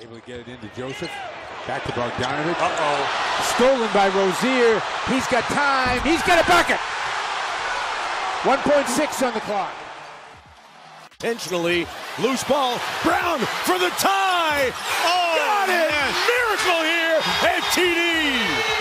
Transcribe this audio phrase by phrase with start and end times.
[0.00, 1.10] Able to get it into Joseph.
[1.66, 2.56] Back to Bogdanovich.
[2.56, 3.52] Uh-oh.
[3.54, 4.80] Stolen by Rozier.
[5.12, 6.00] He's got time.
[6.00, 6.80] He's got a bucket.
[8.42, 9.74] 1.6 on the clock.
[11.20, 11.86] Intentionally,
[12.18, 12.80] loose ball.
[13.02, 14.72] Brown for the tie.
[15.04, 15.90] Oh, got it!
[15.90, 16.14] Man.
[16.32, 18.80] Miracle here at TD.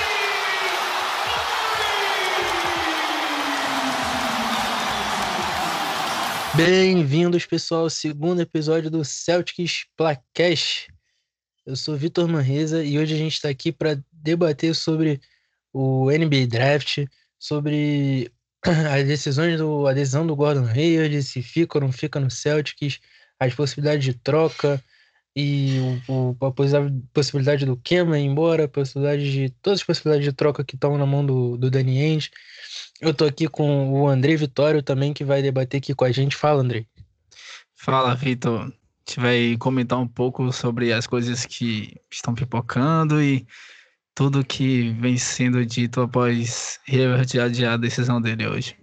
[6.56, 10.88] Bem-vindos, pessoal, ao segundo episódio do Celtics Placast.
[11.70, 15.22] Eu sou Vitor Manresa e hoje a gente está aqui para debater sobre
[15.72, 17.06] o NBA Draft,
[17.38, 18.32] sobre
[18.66, 23.00] as decisões do a decisão do Gordon Hayward, se fica ou não fica no Celtics,
[23.40, 24.84] as possibilidades de troca
[25.36, 26.52] e o, o, a
[27.14, 30.98] possibilidade do Kema ir embora, a possibilidade de todas as possibilidades de troca que estão
[30.98, 32.32] na mão do, do Danny Ainge.
[33.00, 36.36] Eu tô aqui com o André Vitório também, que vai debater aqui com a gente.
[36.36, 36.88] Fala, André.
[37.76, 38.74] Fala, Vitor.
[39.10, 43.44] Gente vai comentar um pouco sobre as coisas que estão pipocando e
[44.14, 46.80] tudo que vem sendo dito após
[47.44, 48.78] adiar a decisão dele hoje.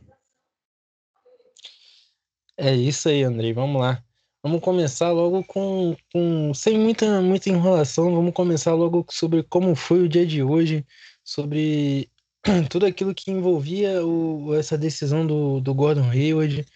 [2.59, 3.53] É isso aí, André.
[3.53, 4.03] Vamos lá.
[4.43, 8.13] Vamos começar logo com, com sem muita, muita enrolação.
[8.13, 10.85] Vamos começar logo sobre como foi o dia de hoje,
[11.23, 12.11] sobre
[12.69, 16.67] tudo aquilo que envolvia o, essa decisão do, do Gordon Hayward,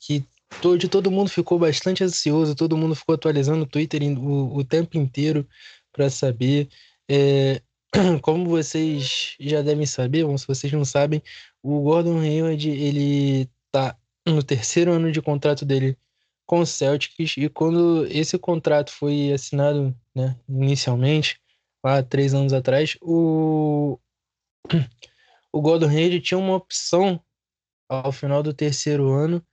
[0.00, 0.24] que
[0.60, 4.96] todo, todo mundo ficou bastante ansioso, todo mundo ficou atualizando o Twitter o, o tempo
[4.96, 5.46] inteiro
[5.92, 6.68] para saber.
[7.08, 7.62] É,
[8.22, 11.22] como vocês já devem saber, ou se vocês não sabem,
[11.62, 15.96] o Gordon Hayward ele tá no terceiro ano de contrato dele
[16.46, 21.40] com o Celtics e quando esse contrato foi assinado, né, inicialmente,
[21.82, 23.98] há três anos atrás, o
[25.52, 27.20] o Gordon Hayward tinha uma opção
[27.88, 29.44] ao final do terceiro ano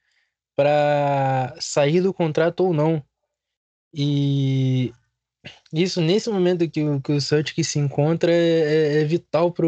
[0.56, 3.04] para sair do contrato ou não.
[3.94, 4.94] E
[5.72, 9.66] isso, nesse momento que o, que o Celtic se encontra, é, é, é vital para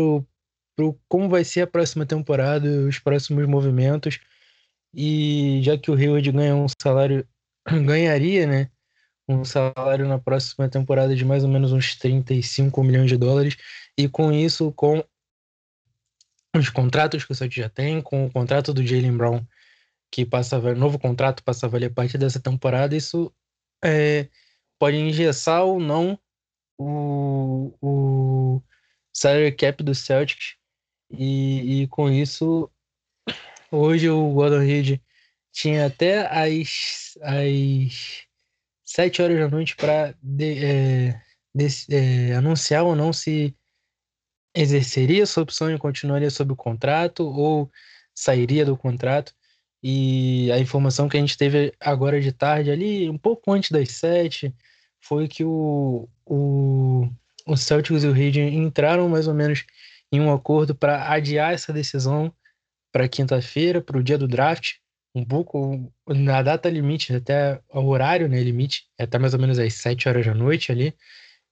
[1.07, 4.19] como vai ser a próxima temporada, os próximos movimentos.
[4.93, 7.27] E já que o Hayward ganha um salário,
[7.85, 8.69] ganharia, né?
[9.27, 13.57] Um salário na próxima temporada de mais ou menos uns 35 milhões de dólares.
[13.97, 15.03] E com isso, com
[16.55, 19.45] os contratos que o Celtic já tem, com o contrato do Jalen Brown,
[20.11, 23.33] que passa a novo contrato passa a valer parte dessa temporada, isso
[23.83, 24.29] é,
[24.79, 26.19] pode engessar ou não
[26.77, 28.61] o, o
[29.13, 30.55] salary cap do Celtics.
[31.09, 32.69] E, e com isso,
[33.71, 35.01] hoje o Gordon Reed
[35.51, 38.27] tinha até as, as
[38.85, 41.19] 7 horas da noite para é,
[41.89, 43.55] é, anunciar ou não se
[44.55, 47.71] exerceria sua opção e continuaria sob o contrato ou
[48.13, 49.33] sairia do contrato.
[49.83, 53.91] E a informação que a gente teve agora de tarde, ali, um pouco antes das
[53.91, 54.53] sete,
[54.99, 57.07] foi que o, o,
[57.45, 59.65] o Celtics e o Reed entraram mais ou menos
[60.11, 62.33] em um acordo para adiar essa decisão
[62.91, 64.75] para quinta-feira, para o dia do draft,
[65.13, 69.59] um pouco na data limite, até o horário né, limite, é até mais ou menos
[69.59, 70.93] às sete horas da noite ali,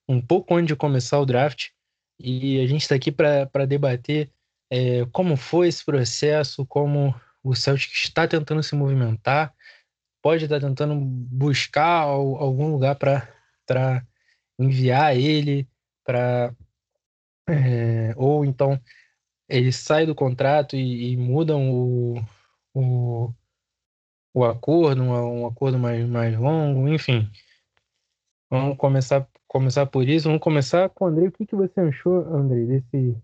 [0.08, 1.70] um pouco antes de começar o draft.
[2.20, 4.32] E a gente está aqui para debater
[4.70, 7.14] é, como foi esse processo, como
[7.46, 9.54] o Celtic está tentando se movimentar,
[10.22, 14.06] pode estar tentando buscar algum lugar para
[14.60, 15.68] enviar ele,
[16.04, 16.54] para
[17.48, 18.82] é, ou então
[19.48, 22.16] ele sai do contrato e, e mudam o,
[22.74, 23.34] o,
[24.34, 27.30] o acordo, um, um acordo mais, mais longo, enfim.
[28.50, 30.28] Vamos começar começar por isso.
[30.28, 31.28] Vamos começar com o André.
[31.28, 33.16] O que, que você achou, André, desse,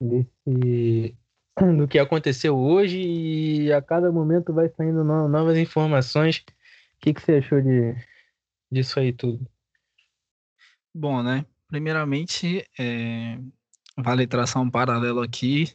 [0.00, 1.16] desse
[1.76, 6.38] do que aconteceu hoje e a cada momento vai saindo novas informações.
[6.38, 7.94] O que, que você achou de,
[8.70, 9.46] disso aí tudo?
[10.92, 11.44] Bom, né?
[11.68, 13.38] Primeiramente, é,
[13.96, 15.72] vale traçar um paralelo aqui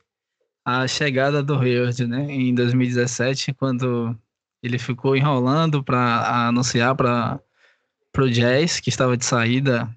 [0.65, 2.25] à chegada do Hayward, né?
[2.29, 4.17] Em 2017, quando
[4.61, 7.39] ele ficou enrolando para anunciar para
[8.11, 9.89] pro Jazz, que estava de saída.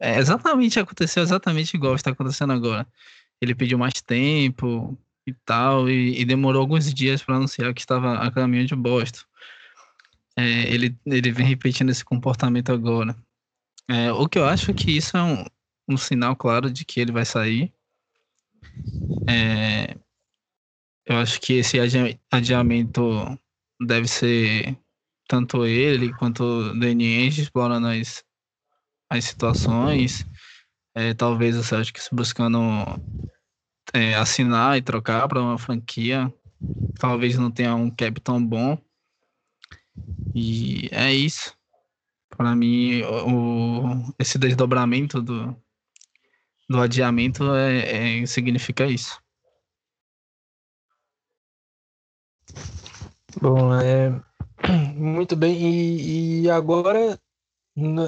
[0.00, 2.86] É, exatamente, aconteceu exatamente igual está acontecendo agora.
[3.40, 8.14] Ele pediu mais tempo e tal, e, e demorou alguns dias para anunciar que estava
[8.18, 9.20] a caminho de Boston.
[10.36, 13.16] É, ele, ele vem repetindo esse comportamento agora.
[13.88, 15.44] É, o que eu acho que isso é um,
[15.88, 17.72] um sinal claro de que ele vai sair.
[19.28, 19.96] É,
[21.06, 21.76] eu acho que esse
[22.30, 23.00] adiamento
[23.80, 24.78] deve ser
[25.28, 28.24] tanto ele quanto o Ainge explorando as,
[29.10, 30.26] as situações.
[30.94, 32.58] É, talvez o Celtics buscando
[33.92, 36.32] é, assinar e trocar para uma franquia.
[36.98, 38.78] Talvez não tenha um cap tão bom.
[40.34, 41.56] E é isso.
[42.28, 45.56] Para mim, o, esse desdobramento do,
[46.68, 49.20] do adiamento é, é, significa isso.
[53.40, 54.10] Bom, é,
[54.94, 55.56] muito bem.
[55.56, 57.18] E, e agora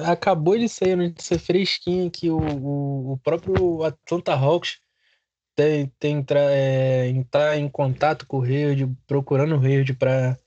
[0.05, 4.82] acabou de sair a notícia fresquinha que o, o, o próprio Atlanta Hawks
[5.55, 10.37] tem, tem é, entrar em contato com o Reid, procurando o Reid para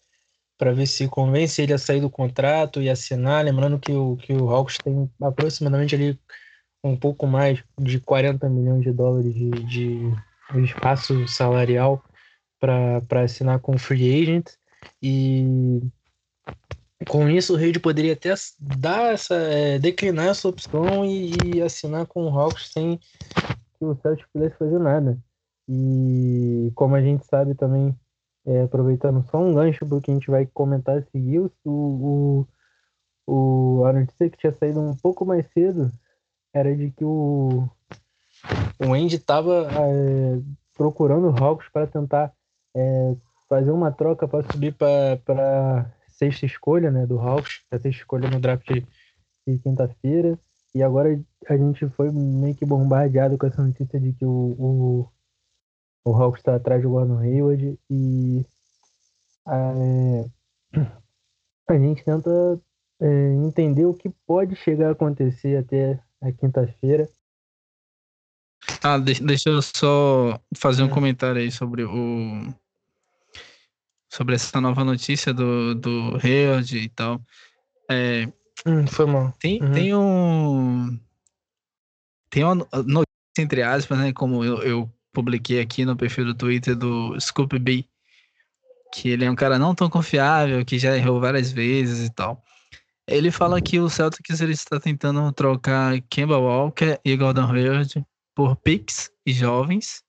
[0.59, 3.45] para ver se convence ele a sair do contrato e assinar.
[3.45, 6.19] Lembrando que o, que o Hawks tem aproximadamente ali
[6.83, 10.13] um pouco mais de 40 milhões de dólares de, de
[10.65, 12.03] espaço salarial
[12.59, 14.53] para assinar com o free agent.
[15.03, 15.81] E
[17.09, 22.07] com isso o Reid poderia até dar essa, é, declinar essa opção e, e, assinar
[22.07, 22.99] com o Hawks sem
[23.79, 25.19] que o Celtic pudesse fazer nada.
[25.69, 27.95] E como a gente sabe também,
[28.47, 32.47] é, aproveitando só um gancho porque a gente vai comentar a seguir, o,
[33.27, 35.91] o, a notícia que tinha saído um pouco mais cedo
[36.55, 37.69] era de que o,
[38.79, 40.41] o Andy estava é,
[40.75, 42.33] procurando o Hawks para tentar
[42.75, 43.17] é,
[43.49, 48.41] fazer uma troca para subir para sexta escolha né, do Hawks, a sexta escolha no
[48.41, 50.39] draft de quinta-feira.
[50.77, 51.19] E agora
[51.49, 55.09] a gente foi meio que bombardeado com essa notícia de que o, o,
[56.05, 58.45] o Hawks está atrás do Gordon Hayward e
[59.49, 60.27] é,
[61.71, 62.61] a gente tenta
[63.01, 67.09] é, entender o que pode chegar a acontecer até a quinta-feira.
[68.83, 70.93] Ah, deixa eu só fazer um é.
[70.93, 72.53] comentário aí sobre o
[74.13, 77.19] sobre essa nova notícia do, do Hayward e tal.
[77.91, 78.31] É,
[78.65, 79.33] hum, foi mal.
[79.39, 79.73] Tem, uhum.
[79.73, 81.01] tem um.
[82.31, 83.07] Tem uma notícia,
[83.39, 84.13] entre aspas, né?
[84.13, 87.85] Como eu, eu publiquei aqui no perfil do Twitter do Scoop B,
[88.93, 92.43] que ele é um cara não tão confiável, que já errou várias vezes e tal.
[93.07, 98.05] Ele fala que o Celtics ele está tentando trocar Kemba Walker e Gordon Hayward
[98.35, 100.03] por picks e jovens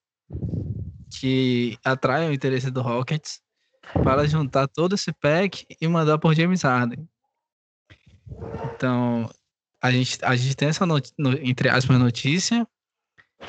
[1.20, 3.40] que atraem o interesse do Rockets
[4.04, 7.08] para juntar todo esse pack e mandar por James Harden.
[8.74, 9.30] Então,
[9.82, 10.98] a gente, a gente tem essa, no,
[11.42, 12.68] entre aspas, notícia.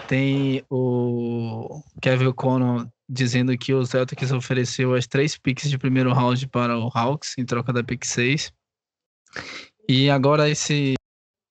[0.06, 6.46] Tem o Kevin O'Connor dizendo que o Celtics ofereceu as três picks de primeiro round
[6.48, 8.52] para o Hawks em troca da pick 6.
[9.88, 10.94] E agora esse,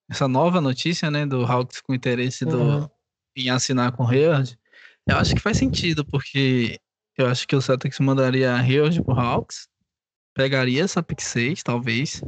[0.09, 2.89] essa nova notícia né, do Hawks com interesse do, uhum.
[3.35, 4.57] em assinar com o Hayward,
[5.07, 6.79] eu acho que faz sentido, porque
[7.17, 9.67] eu acho que o Celtics mandaria Hayward pro Hawks.
[10.35, 12.21] Pegaria essa pick 6, talvez.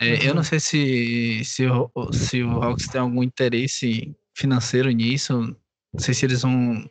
[0.00, 0.22] É, uhum.
[0.22, 5.56] Eu não sei se, se, o, se o Hawks tem algum interesse financeiro nisso.
[5.92, 6.88] Não sei se eles vão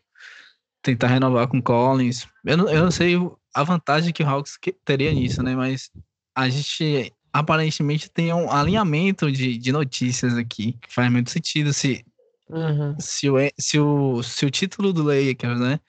[0.82, 2.28] tentar renovar com Collins.
[2.46, 3.16] Eu não, eu não sei
[3.54, 5.56] a vantagem que o Hawks teria nisso, né?
[5.56, 5.90] Mas
[6.36, 12.06] a gente aparentemente tem um alinhamento de, de notícias aqui que faz muito sentido se,
[12.50, 12.96] uhum.
[13.00, 15.80] se, o, se, o, se o título do Lakers, né?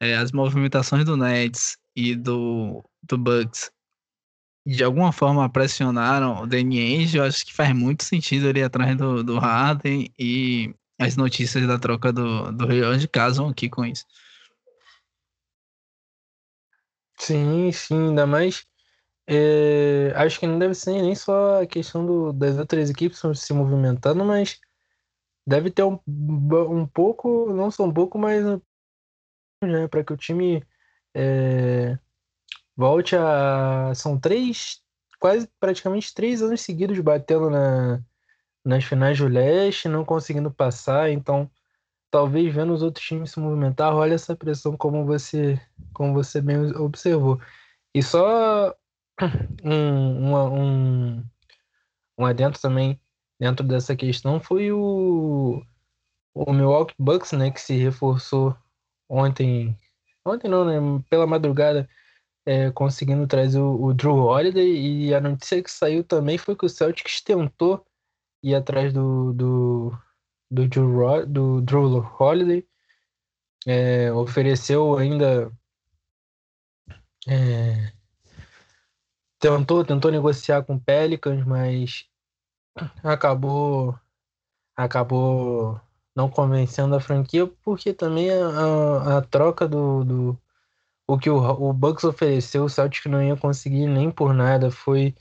[0.00, 3.70] é, as movimentações do Nets e do, do Bucks
[4.66, 8.96] de alguma forma pressionaram o Danny Ainge, eu acho que faz muito sentido ele atrás
[8.96, 13.84] do, do Harden e as notícias da troca do, do Rio de casam aqui com
[13.84, 14.04] isso.
[17.16, 18.66] Sim, sim, ainda mais.
[19.28, 23.52] É, acho que não deve ser nem só a questão do, das outras equipes se
[23.52, 24.58] movimentando, mas
[25.46, 28.44] deve ter um, um pouco, não só um pouco, mas
[29.62, 30.64] né, para que o time
[31.14, 31.98] é,
[32.76, 33.92] volte a.
[33.94, 34.80] São três,
[35.18, 38.00] quase praticamente três anos seguidos batendo na,
[38.64, 41.50] nas finais do leste, não conseguindo passar, então
[42.10, 45.60] talvez vendo os outros times se movimentar, olha essa pressão como você,
[45.92, 47.40] como você bem observou.
[47.94, 48.74] E só
[49.64, 51.24] um, um,
[52.18, 53.00] um adentro também
[53.38, 55.62] dentro dessa questão foi o,
[56.34, 58.56] o Milwaukee Bucks, né, que se reforçou
[59.08, 59.78] ontem,
[60.24, 61.04] ontem não, né?
[61.08, 61.88] Pela madrugada,
[62.46, 64.64] é, conseguindo trazer o, o, Drew Holiday
[65.08, 67.84] e a notícia que saiu também foi que o Celtics tentou
[68.42, 69.98] ir atrás do, do,
[70.50, 72.66] do, Drew, do Drew Holiday,
[73.66, 75.50] é, ofereceu ainda
[77.26, 77.92] é,
[79.40, 82.06] tentou, tentou negociar com o Pelicans, mas
[83.02, 83.98] acabou
[84.76, 85.80] acabou
[86.14, 90.40] não convencendo a franquia, porque também a, a, troca do, do,
[91.06, 94.70] o que o, o Bucks ofereceu, o Celtic não ia conseguir nem por nada.
[94.70, 95.14] Foi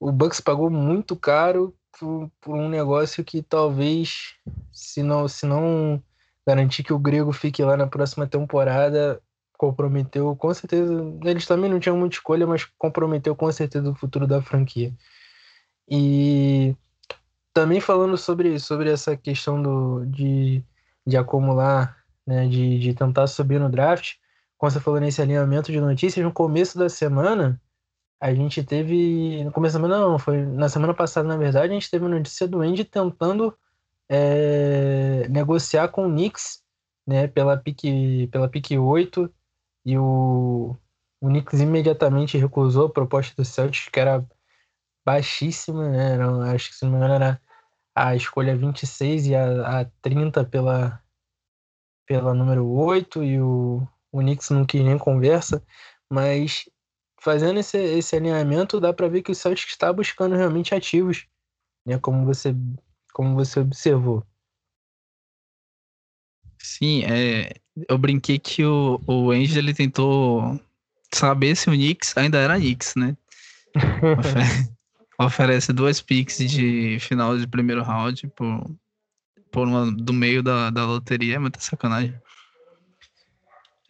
[0.00, 4.34] o Bucks pagou muito caro por, por, um negócio que talvez,
[4.72, 6.02] se não, se não
[6.46, 9.20] garantir que o Grego fique lá na próxima temporada,
[9.56, 10.92] comprometeu com certeza.
[11.24, 14.92] Eles também não tinham muita escolha, mas comprometeu com certeza o futuro da franquia.
[15.88, 16.76] E
[17.52, 20.64] também falando sobre, sobre essa questão do, de,
[21.06, 24.14] de acumular, né, de, de tentar subir no draft,
[24.62, 27.60] como você falou nesse alinhamento de notícias, no começo da semana,
[28.20, 29.42] a gente teve.
[29.42, 32.08] No começo da semana, não, foi na semana passada, na verdade, a gente teve a
[32.08, 33.58] notícia do Andy tentando
[34.08, 36.62] é, negociar com o Knicks,
[37.04, 39.28] né, pela pique, pela pique 8,
[39.84, 40.76] e o,
[41.20, 44.24] o Knicks imediatamente recusou a proposta do Celtics, que era
[45.04, 46.12] baixíssima, né?
[46.12, 47.40] Era, acho que se não me engano era
[47.96, 51.02] a escolha 26 e a, a 30 pela,
[52.06, 55.62] pela número 8 e o, o Knicks não quis nem conversa,
[56.10, 56.68] mas
[57.20, 61.26] fazendo esse, esse alinhamento dá para ver que o Celtics está buscando realmente ativos,
[61.86, 61.98] né?
[61.98, 62.54] Como você,
[63.12, 64.24] como você observou.
[66.58, 67.54] Sim, é,
[67.88, 70.60] eu brinquei que o, o Angel ele tentou
[71.12, 73.16] saber se o Knicks ainda era Knicks, né?
[75.18, 78.70] oferece duas picks de final de primeiro round por,
[79.50, 82.14] por uma do meio da, da loteria, é muita sacanagem.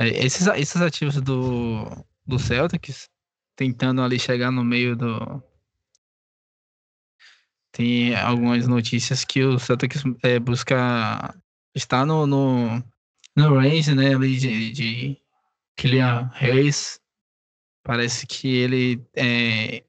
[0.02, 1.85] É, esses, esses ativos do,
[2.26, 3.09] do Celtics,
[3.56, 5.42] tentando ali chegar no meio do.
[7.71, 11.35] Tem algumas notícias que o Celtics é, busca
[11.75, 12.85] estar no, no,
[13.37, 15.18] no range, né, ali de, de
[15.76, 17.00] Kylian Reis.
[17.85, 19.85] Parece que ele é,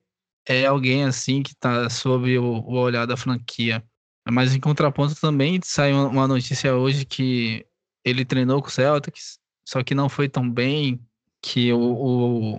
[0.48, 3.84] é alguém assim que está sob o, o, olhar da franquia.
[4.29, 7.65] Mas em contraponto também saiu uma notícia hoje que
[8.05, 11.00] ele treinou com o Celtics, só que não foi tão bem,
[11.41, 11.79] que o,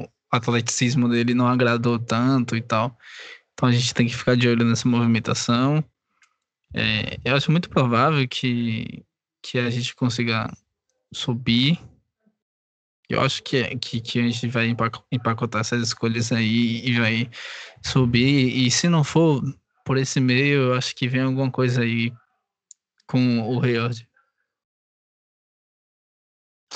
[0.01, 2.97] o atleticismo dele não agradou tanto e tal.
[3.53, 5.83] Então a gente tem que ficar de olho nessa movimentação.
[6.75, 9.05] É, eu acho muito provável que,
[9.43, 10.53] que a gente consiga
[11.13, 11.79] subir
[13.09, 14.75] eu acho que, que, que, a gente vai
[15.13, 17.31] empacotar essas escolhas aí e vai
[17.85, 18.67] subir.
[18.67, 19.43] E se não for
[19.85, 22.13] por esse meio, eu acho que vem alguma coisa aí
[23.07, 24.09] com o Reord.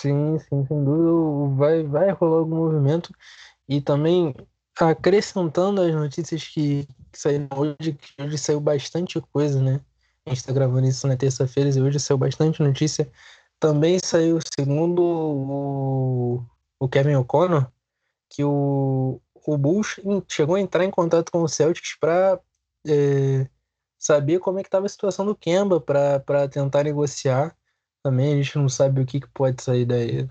[0.00, 1.56] Sim, sim, sem dúvida.
[1.56, 3.12] Vai, vai rolar algum movimento.
[3.68, 4.34] E também
[4.78, 9.80] acrescentando as notícias que, que saíram hoje, que hoje saiu bastante coisa, né?
[10.24, 13.10] A gente está gravando isso na terça-feira e hoje saiu bastante notícia
[13.58, 16.46] também saiu, segundo o,
[16.78, 17.70] o Kevin O'Connor,
[18.30, 19.96] que o, o Bulls
[20.28, 22.40] chegou a entrar em contato com o Celtics para
[22.86, 23.48] é,
[23.98, 27.56] saber como é que estava a situação do Kemba para tentar negociar.
[28.08, 30.26] Também a gente não sabe o que, que pode sair daí.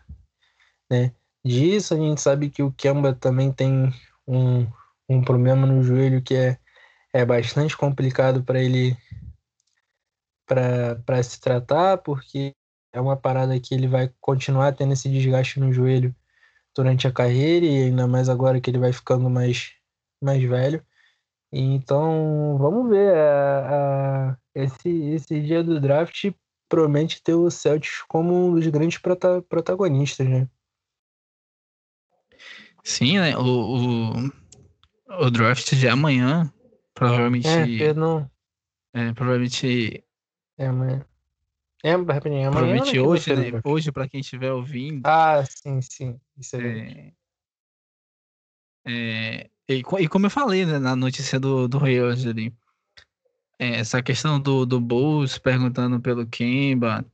[0.89, 1.13] Né?
[1.45, 3.93] Disso a gente sabe que o Kemba também tem
[4.27, 4.65] um,
[5.07, 6.57] um problema no joelho que é,
[7.13, 8.97] é bastante complicado para ele
[10.47, 12.55] para se tratar, porque
[12.91, 16.15] é uma parada que ele vai continuar tendo esse desgaste no joelho
[16.75, 19.73] durante a carreira e ainda mais agora que ele vai ficando mais,
[20.19, 20.83] mais velho.
[21.51, 23.15] Então, vamos ver.
[23.15, 26.31] A, a, esse, esse dia do draft
[26.67, 30.47] promete ter o Celtics como um dos grandes prota, protagonistas, né?
[32.83, 33.37] Sim, né?
[33.37, 36.51] O, o, o draft de amanhã,
[36.93, 37.83] provavelmente.
[37.83, 38.29] É, não.
[38.93, 40.03] É, provavelmente.
[40.57, 41.05] É amanhã.
[41.83, 43.61] É, rapidinho, amanhã Provavelmente hoje, né?
[43.63, 45.05] Hoje, para quem estiver ouvindo.
[45.05, 46.19] Ah, sim, sim.
[46.37, 47.13] Isso é.
[48.85, 52.53] é, é e, e, como eu falei né, na notícia do, do hoje ali,
[53.59, 57.05] essa questão do, do Bulls perguntando pelo Kemba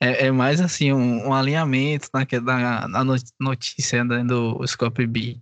[0.00, 5.40] é, é mais assim um, um alinhamento na, na, na notícia né, do Scope B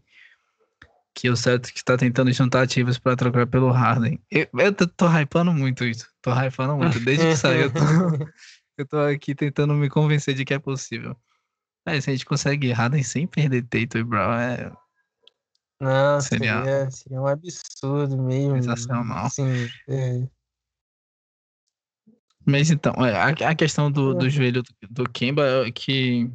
[1.15, 4.21] que o Celtic está tentando juntar ativos para trocar pelo Harden.
[4.31, 6.09] Eu, eu tô, tô hypando muito isso.
[6.21, 6.99] Tô hypando muito.
[6.99, 7.79] Desde que saiu, eu tô,
[8.79, 11.17] eu tô aqui tentando me convencer de que é possível.
[11.87, 14.73] Mas se a gente consegue Harden sem perder Tatum e Brown, é.
[15.81, 18.63] Não, seria, seria, seria um absurdo mesmo.
[18.63, 19.29] Sensacional.
[19.31, 20.27] Sim, é.
[22.47, 26.31] Mas então, é, a, a questão do, do joelho do, do Kemba é que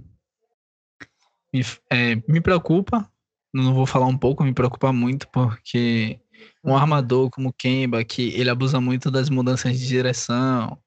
[1.54, 3.10] me, é, me preocupa,
[3.54, 6.20] não vou falar um pouco, me preocupa muito, porque
[6.64, 6.78] um uhum.
[6.78, 10.78] armador como Kemba, que ele abusa muito das mudanças de direção,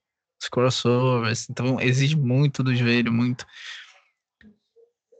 [0.41, 3.45] os crossovers, então exige muito do joelho, muito.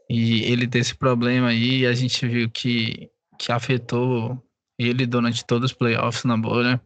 [0.09, 4.41] E ele tem esse problema aí, a gente viu que, que afetou
[4.77, 6.81] ele durante todos os playoffs na bolha.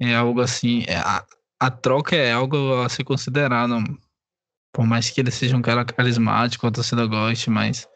[0.00, 1.26] É algo assim, é, a,
[1.60, 3.82] a troca é algo a se considerar, não,
[4.72, 7.88] por mais que ele seja um cara carismático, a torcida goste, mas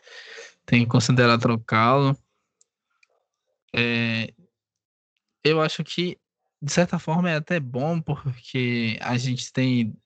[0.67, 2.17] tem que considerar trocá-lo.
[3.75, 4.33] É,
[5.45, 6.19] eu acho que,
[6.61, 9.97] de certa forma, é até bom, porque a gente tem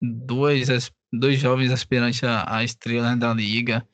[0.00, 0.68] dois,
[1.12, 3.86] dois jovens aspirantes à, estrela da liga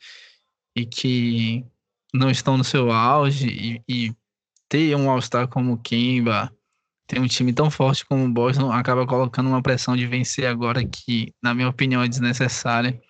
[0.77, 1.65] e que
[2.13, 4.17] não estão no seu auge e, e
[4.69, 6.53] ter um All-Star como Kimba,
[7.07, 10.87] ter um time tão forte como o Boston, acaba colocando uma pressão de vencer agora
[10.87, 13.01] que, na minha opinião, é desnecessária.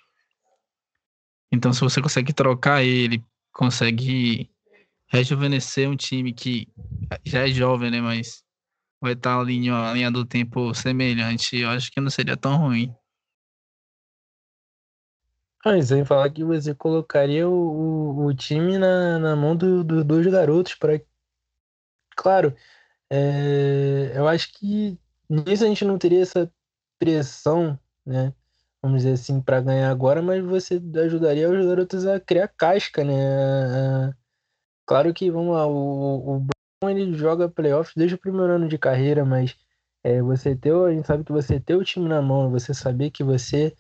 [1.53, 4.51] Então, se você consegue trocar ele, consegue
[5.09, 6.67] rejuvenescer um time que
[7.25, 8.01] já é jovem, né?
[8.01, 8.43] Mas
[9.01, 12.57] vai estar ali em uma linha do tempo semelhante, eu acho que não seria tão
[12.57, 12.95] ruim.
[15.65, 20.05] Ah, sem falar que você colocaria o, o, o time na, na mão dos do
[20.05, 20.99] dois garotos para
[22.17, 22.55] Claro,
[23.11, 26.53] é, eu acho que nisso a gente não teria essa
[26.99, 28.35] pressão, né?
[28.83, 34.15] Vamos dizer assim, para ganhar agora, mas você ajudaria os garotos a criar casca, né?
[34.87, 38.79] Claro que, vamos lá, o, o Brown ele joga playoffs desde o primeiro ano de
[38.79, 39.57] carreira, mas
[40.05, 43.11] é, você ter, a gente sabe que você ter o time na mão, você saber
[43.11, 43.75] que você,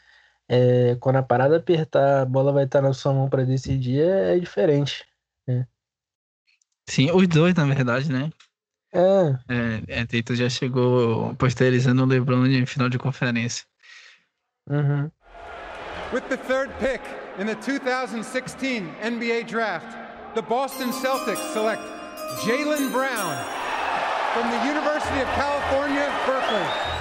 [0.54, 4.36] é, quando a parada apertar, a bola vai estar na sua mão para decidir, é,
[4.36, 5.02] é diferente.
[5.48, 5.66] Né?
[6.86, 8.30] Sim, os dois, na verdade, né?
[8.92, 9.38] É.
[9.48, 13.64] É, é já chegou posterizando o LeBron em final de conferência.
[14.68, 15.10] Uhum.
[16.12, 17.00] With the third pick
[17.38, 19.96] in the 2016 NBA Draft,
[20.34, 21.82] the Boston Celtics select
[22.44, 23.34] Jalen Brown
[24.34, 26.92] from the University of California, Berkeley.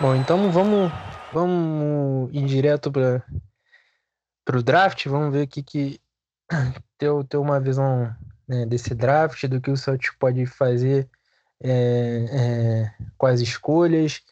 [0.00, 0.90] Bom, então vamos,
[1.34, 3.22] vamos ir direto para
[4.56, 5.06] o draft.
[5.06, 6.00] Vamos ver o que, que
[6.96, 8.14] ter, ter uma visão
[8.46, 11.08] né, desse draft, do que o Celtics pode fazer
[11.62, 14.22] é, é, com as escolhas.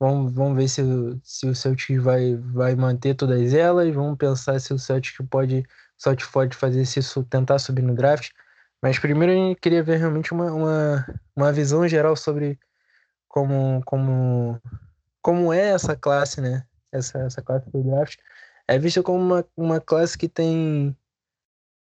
[0.00, 0.82] Vamos, vamos ver se,
[1.22, 3.94] se o Celtics vai, vai manter todas elas.
[3.94, 5.64] Vamos pensar se o Celtics pode,
[5.96, 8.30] Celtics pode fazer se tentar subir no draft.
[8.82, 12.58] Mas primeiro gente queria ver realmente uma, uma, uma visão geral sobre
[13.28, 14.60] como, como,
[15.28, 16.64] como é essa classe, né?
[16.90, 18.16] Essa, essa classe do draft.
[18.66, 20.96] É vista como uma, uma classe que tem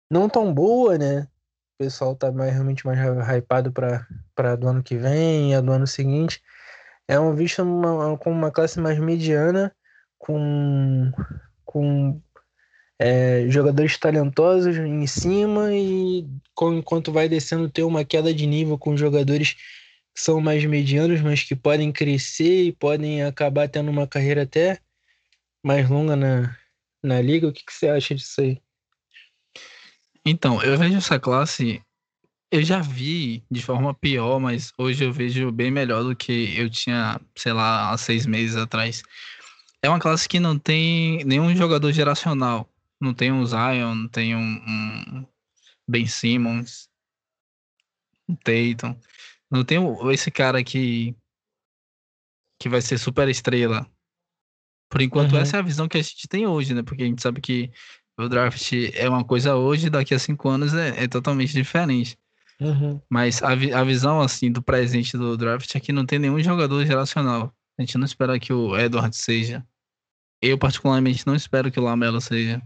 [0.09, 1.23] não tão boa, né?
[1.23, 2.97] o pessoal tá mais, realmente mais
[3.29, 6.41] hypado para do ano que vem e do ano seguinte.
[7.09, 9.75] É um visto uma, com uma classe mais mediana,
[10.17, 11.11] com,
[11.65, 12.23] com
[13.01, 18.79] é, jogadores talentosos em cima e com, enquanto vai descendo ter uma queda de nível
[18.79, 19.57] com jogadores
[20.15, 24.81] são mais medianos, mas que podem crescer e podem acabar tendo uma carreira até
[25.63, 26.57] mais longa na,
[27.03, 27.49] na liga.
[27.49, 28.63] O que, que você acha disso aí?
[30.25, 31.83] Então, eu vejo essa classe.
[32.51, 36.71] Eu já vi de forma pior, mas hoje eu vejo bem melhor do que eu
[36.71, 39.03] tinha, sei lá, há seis meses atrás.
[39.83, 42.69] É uma classe que não tem nenhum jogador geracional.
[43.01, 45.27] Não tem um Zion, não tem um, um
[45.87, 46.89] Ben Simmons,
[48.29, 48.97] um Tatum.
[49.51, 49.79] Não tem
[50.13, 51.15] esse cara que,
[52.59, 53.87] que vai ser super estrela.
[54.89, 55.39] Por enquanto, uhum.
[55.39, 56.83] essa é a visão que a gente tem hoje, né?
[56.83, 57.71] Porque a gente sabe que
[58.17, 62.17] o draft é uma coisa hoje, daqui a cinco anos é, é totalmente diferente.
[62.61, 63.01] Uhum.
[63.11, 66.85] Mas a, a visão, assim, do presente do draft é que não tem nenhum jogador
[66.87, 67.53] geracional.
[67.79, 69.67] A gente não espera que o Edward seja.
[70.41, 72.63] Eu, particularmente, não espero que o Lamelo seja.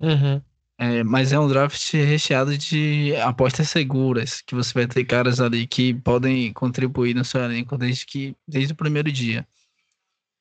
[0.00, 0.42] Uhum.
[0.82, 5.66] É, mas é um draft recheado de apostas seguras, que você vai ter caras ali
[5.66, 9.46] que podem contribuir no seu elenco desde, que, desde o primeiro dia.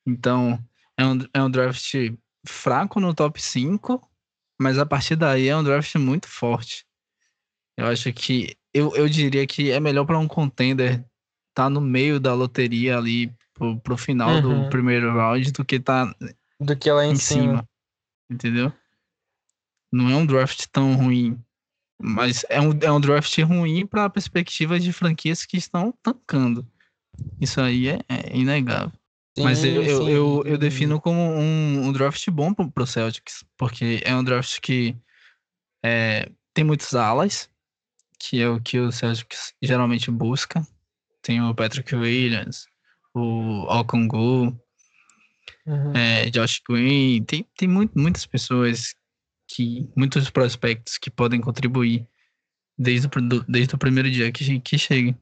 [0.08, 0.58] Então,
[0.97, 1.93] é um, é um draft
[2.47, 4.02] fraco no top 5,
[4.58, 6.86] mas a partir daí é um draft muito forte.
[7.75, 10.93] Eu acho que eu, eu diria que é melhor para um contender
[11.49, 14.63] estar tá no meio da loteria ali pro, pro final uhum.
[14.63, 16.15] do primeiro round do que tá
[16.58, 17.41] do que lá em, em cima.
[17.41, 17.69] cima.
[18.30, 18.71] Entendeu?
[19.91, 21.38] Não é um draft tão ruim.
[22.02, 26.65] Mas é um, é um draft ruim para a perspectiva de franquias que estão tancando.
[27.41, 28.91] Isso aí é, é inegável.
[29.38, 33.43] Sim, Mas eu, eu, eu, eu, defino como um, um draft bom pro, pro Celtics,
[33.58, 34.95] porque é um draft que
[35.84, 37.49] é, tem muitos alas,
[38.17, 40.65] que é o que o Celtics geralmente busca.
[41.21, 42.65] Tem o Patrick Williams,
[43.13, 44.58] o Okongu,
[45.65, 45.93] uhum.
[45.95, 48.95] é, Josh Green, tem, tem muito, muitas pessoas
[49.50, 52.08] que, muitos prospectos que podem contribuir
[52.78, 53.12] desde o,
[53.48, 55.18] desde o primeiro dia que, que cheguem.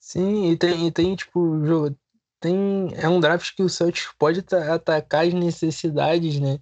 [0.00, 1.96] Sim, e tem, e tem tipo, jogo,
[2.40, 6.58] tem é um draft que o Celtics pode atacar as necessidades, né?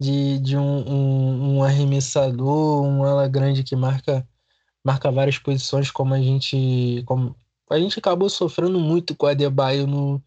[0.00, 4.26] De, de um, um, um, arremessador, um ala grande que marca
[4.84, 7.34] marca várias posições, como a gente como
[7.70, 10.22] a gente acabou sofrendo muito com a Adebayo no,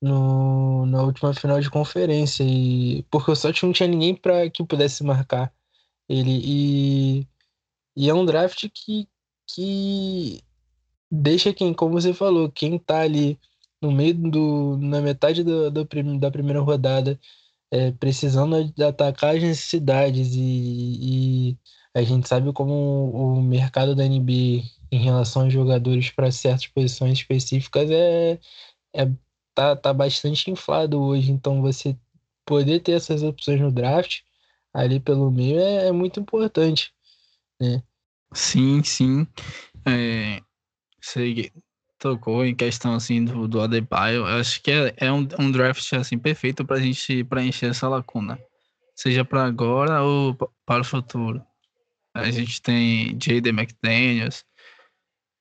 [0.00, 4.64] no, na última final de conferência e porque o Celtics não tinha ninguém para que
[4.64, 5.52] pudesse marcar
[6.08, 7.28] ele e,
[7.96, 9.08] e é um draft que
[9.54, 10.42] que
[11.10, 13.38] deixa quem, como você falou, quem tá ali
[13.82, 14.76] no meio do.
[14.78, 15.84] na metade do, do
[16.18, 17.18] da primeira rodada,
[17.70, 21.58] é, precisando atacar as necessidades e, e
[21.94, 27.18] A gente sabe como o mercado da NBA em relação aos jogadores para certas posições
[27.18, 28.40] específicas é,
[28.94, 29.06] é
[29.60, 31.30] tá, tá bastante inflado hoje.
[31.30, 31.94] Então você
[32.46, 34.20] poder ter essas opções no draft
[34.72, 36.92] ali pelo meio é, é muito importante,
[37.60, 37.82] né?
[38.32, 39.26] Sim, sim.
[39.86, 40.40] É,
[41.00, 41.52] você
[41.98, 44.20] tocou em questão assim do, do Adebayo.
[44.20, 47.88] Eu acho que é, é um, um draft assim perfeito para a gente preencher essa
[47.88, 48.38] lacuna,
[48.94, 51.44] seja para agora ou para o futuro.
[52.14, 53.50] A gente tem J.D.
[53.50, 54.44] McDaniels,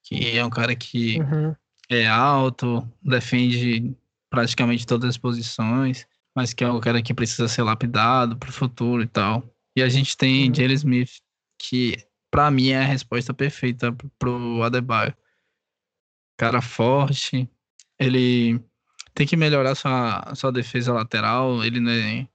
[0.03, 1.55] que é um cara que uhum.
[1.89, 3.95] é alto, defende
[4.30, 8.54] praticamente todas as posições, mas que é um cara que precisa ser lapidado para o
[8.54, 9.44] futuro e tal.
[9.76, 10.56] E a gente tem uhum.
[10.56, 11.12] Jalen Smith,
[11.58, 11.96] que
[12.32, 15.15] para mim é a resposta perfeita pro Adebayo.
[16.38, 17.50] Cara forte,
[18.00, 18.60] ele
[19.13, 22.28] tem que melhorar sua, sua defesa lateral, ele não é,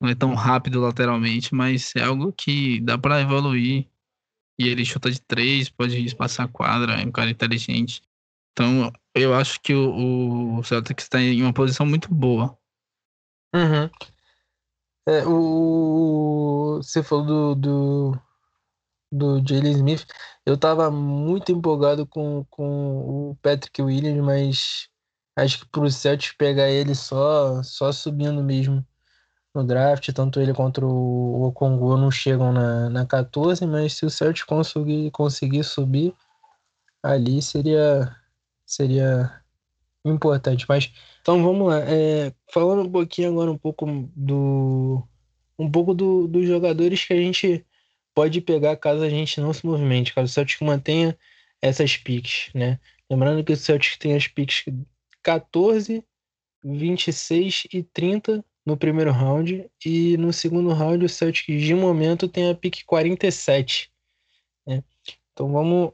[0.00, 3.86] não é tão rápido lateralmente, mas é algo que dá para evoluir.
[4.58, 8.00] E ele chuta de três, pode espaçar a quadra, é um cara inteligente.
[8.52, 12.56] Então, eu acho que o, o Celtics está em uma posição muito boa.
[13.54, 13.90] Uhum.
[15.08, 18.20] É, o, você falou do, do,
[19.10, 20.06] do Jalen Smith.
[20.44, 24.88] Eu tava muito empolgado com, com o Patrick Williams, mas
[25.36, 28.86] acho que pro Celtics pegar ele só, só subindo mesmo
[29.54, 34.10] no draft, tanto ele quanto o Congo não chegam na, na 14, mas se o
[34.10, 36.14] Celtics conseguir, conseguir subir
[37.02, 38.14] ali seria
[38.66, 39.42] seria
[40.04, 40.66] importante.
[40.68, 41.80] Mas então vamos lá.
[41.80, 45.02] É, falando um pouquinho agora um pouco do
[45.58, 47.64] um pouco do, dos jogadores que a gente
[48.14, 51.16] pode pegar caso a gente não se movimente, caso o Celtic mantenha
[51.62, 52.78] essas picks, né?
[53.10, 54.64] Lembrando que o Celtic tem as picks
[55.22, 56.04] 14,
[56.62, 62.50] 26 e 30 no primeiro round e no segundo round o Celtic de momento tem
[62.50, 63.90] a pick 47,
[64.66, 64.82] né?
[65.32, 65.92] Então vamos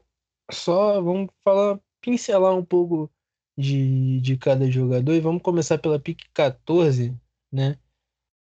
[0.51, 3.09] só vamos falar pincelar um pouco
[3.57, 7.17] de, de cada jogador e vamos começar pela pick 14,
[7.51, 7.77] né?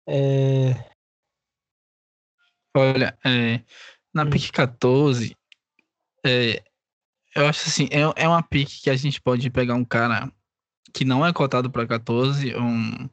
[0.07, 0.91] É...
[2.75, 3.61] Olha, é,
[4.13, 4.29] na hum.
[4.29, 5.35] pick 14,
[6.25, 6.63] é,
[7.35, 10.31] eu acho assim, é, é uma pick que a gente pode pegar um cara
[10.93, 13.09] que não é cotado para 14, um,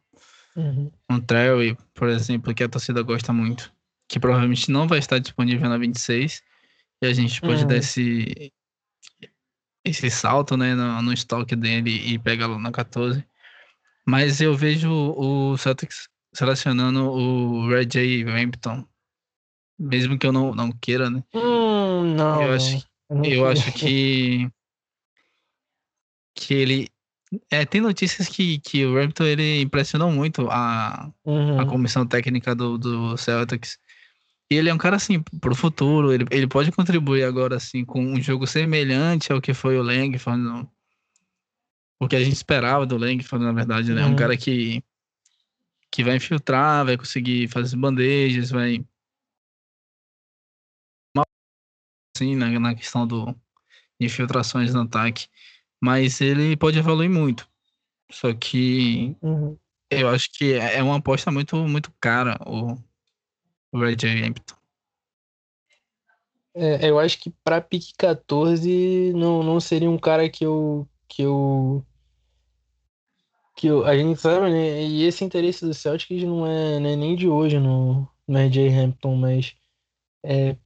[0.57, 0.93] uhum.
[1.11, 3.73] um Terry, por exemplo, que a torcida gosta muito,
[4.09, 6.43] que provavelmente não vai estar disponível na 26,
[7.03, 7.69] e a gente pode uhum.
[7.69, 8.53] dar esse,
[9.85, 13.25] esse salto né, no, no estoque dele e pega lá na 14.
[14.07, 18.25] Mas eu vejo o Celtics selecionando o Red J.
[18.25, 18.85] Rampton.
[19.79, 21.23] Mesmo que eu não, não queira, né?
[21.35, 22.43] Hum, não.
[22.43, 24.51] Eu acho, não eu acho que.
[26.35, 26.89] Que ele.
[27.51, 31.61] É, tem notícias que, que o Rampton ele impressionou muito a, uhum.
[31.61, 33.79] a comissão técnica do, do Celtics.
[34.51, 38.05] E ele é um cara, assim, pro futuro, ele, ele pode contribuir agora, assim, com
[38.05, 40.69] um jogo semelhante ao que foi o Langford,
[42.01, 44.05] o que a gente esperava do Langford, na verdade, né?
[44.05, 44.13] Uhum.
[44.13, 44.83] Um cara que,
[45.89, 48.85] que vai infiltrar, vai conseguir fazer bandejas, vai...
[52.17, 53.35] Assim, na, na questão do,
[54.01, 55.29] infiltrações no ataque.
[55.81, 57.49] Mas ele pode evoluir muito.
[58.11, 59.57] Só que uhum.
[59.91, 62.77] eu acho que é, é uma aposta muito, muito cara o,
[63.73, 64.55] o Red Hampton.
[66.55, 71.23] É, eu acho que para pique 14 não, não seria um cara que eu que
[71.23, 71.85] eu
[73.57, 74.83] que eu, a gente sabe, né?
[74.83, 78.69] E esse interesse do Celtics não é, não é nem de hoje no, no RJ
[78.69, 79.55] Hampton, mas
[80.25, 80.57] é,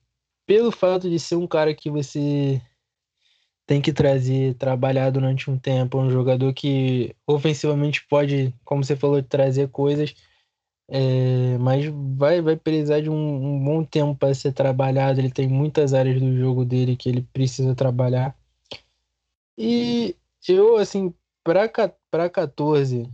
[0.46, 2.62] pelo fato de ser um cara que você
[3.66, 9.22] tem que trazer, trabalhar durante um tempo, um jogador que ofensivamente pode, como você falou,
[9.22, 10.14] trazer coisas
[10.88, 15.20] é, mas vai, vai precisar de um, um bom tempo para ser trabalhado.
[15.20, 18.36] Ele tem muitas áreas do jogo dele que ele precisa trabalhar.
[19.56, 20.16] E
[20.48, 23.10] eu, assim, para 14,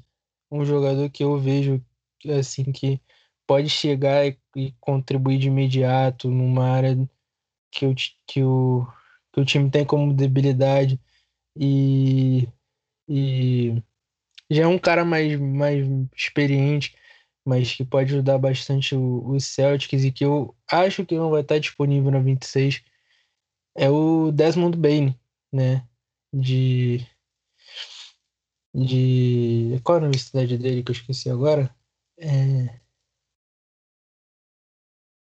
[0.50, 1.82] um jogador que eu vejo
[2.28, 3.00] assim que
[3.46, 6.96] pode chegar e, e contribuir de imediato numa área
[7.70, 7.94] que, eu,
[8.26, 8.86] que, o,
[9.32, 11.00] que o time tem como debilidade
[11.56, 12.48] e,
[13.08, 13.82] e
[14.50, 16.94] já é um cara mais, mais experiente
[17.50, 21.58] mas que pode ajudar bastante os Celtics e que eu acho que não vai estar
[21.58, 22.80] disponível na 26
[23.76, 25.18] é o Desmond Bain,
[25.52, 25.84] né?
[26.32, 27.04] De.
[28.72, 29.80] De.
[29.82, 31.74] Qual é a universidade dele que eu esqueci agora?
[32.16, 32.78] É...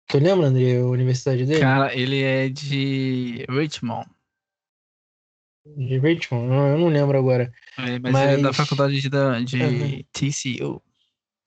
[0.08, 1.60] Tu lembra, André, a universidade dele?
[1.60, 4.10] Cara, ele é de Richmond.
[5.64, 6.52] De Richmond?
[6.52, 7.54] Eu não lembro agora.
[7.78, 10.04] É, mas, mas, ele é da faculdade de, de uhum.
[10.12, 10.82] TCU.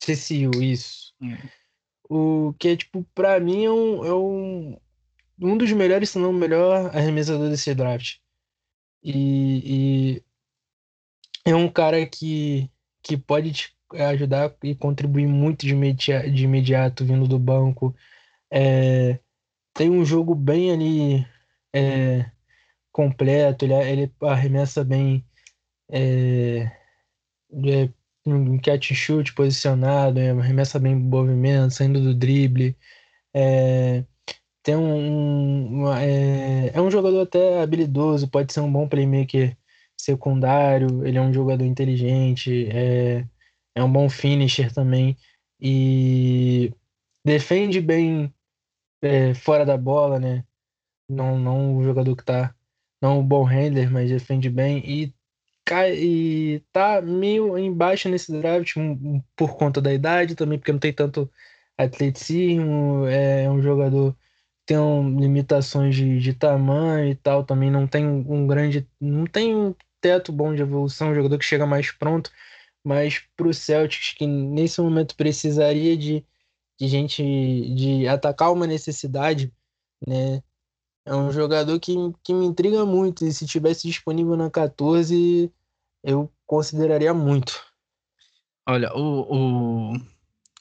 [0.00, 1.14] CCU, isso.
[1.20, 1.36] Hum.
[2.08, 4.80] O que é, tipo, pra mim é um, é um,
[5.40, 8.16] um dos melhores, se não o melhor arremessador desse draft.
[9.02, 10.22] E,
[11.44, 12.70] e é um cara que,
[13.02, 17.94] que pode te ajudar e contribuir muito de, imediato, de imediato vindo do banco.
[18.50, 19.18] É,
[19.74, 21.26] tem um jogo bem ali
[21.72, 22.30] é,
[22.90, 25.24] completo, ele, ele arremessa bem
[25.90, 26.70] é,
[27.52, 27.90] é,
[28.34, 32.76] um catch shoot posicionado, arremessa bem movimento, saindo do drible.
[33.34, 34.04] É,
[34.62, 39.56] tem um, uma, é, é um jogador até habilidoso, pode ser um bom playmaker
[39.96, 43.26] secundário, ele é um jogador inteligente, é,
[43.74, 45.16] é um bom finisher também
[45.60, 46.72] e
[47.24, 48.32] defende bem
[49.02, 50.44] é, fora da bola, né?
[51.08, 52.54] Não, não o jogador que tá,
[53.00, 55.14] não o bom handler, mas defende bem e
[55.94, 60.92] e tá meio embaixo nesse draft um, por conta da idade também, porque não tem
[60.92, 61.30] tanto
[61.76, 64.16] atleticismo, é um jogador
[64.66, 69.56] tem um, limitações de, de tamanho e tal, também não tem um grande, não tem
[69.56, 72.30] um teto bom de evolução, um jogador que chega mais pronto,
[72.84, 76.24] mas para o Celtics que nesse momento precisaria de,
[76.78, 77.22] de gente
[77.74, 79.52] de atacar uma necessidade,
[80.06, 80.42] né?
[81.06, 85.50] É um jogador que, que me intriga muito e se tivesse disponível na 14,
[86.08, 87.62] eu consideraria muito.
[88.66, 90.00] Olha, o, o,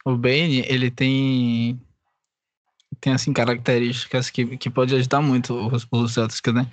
[0.05, 1.81] o Bane, ele tem
[2.99, 6.69] tem assim características que, que pode ajudar muito os, os Celtics, né?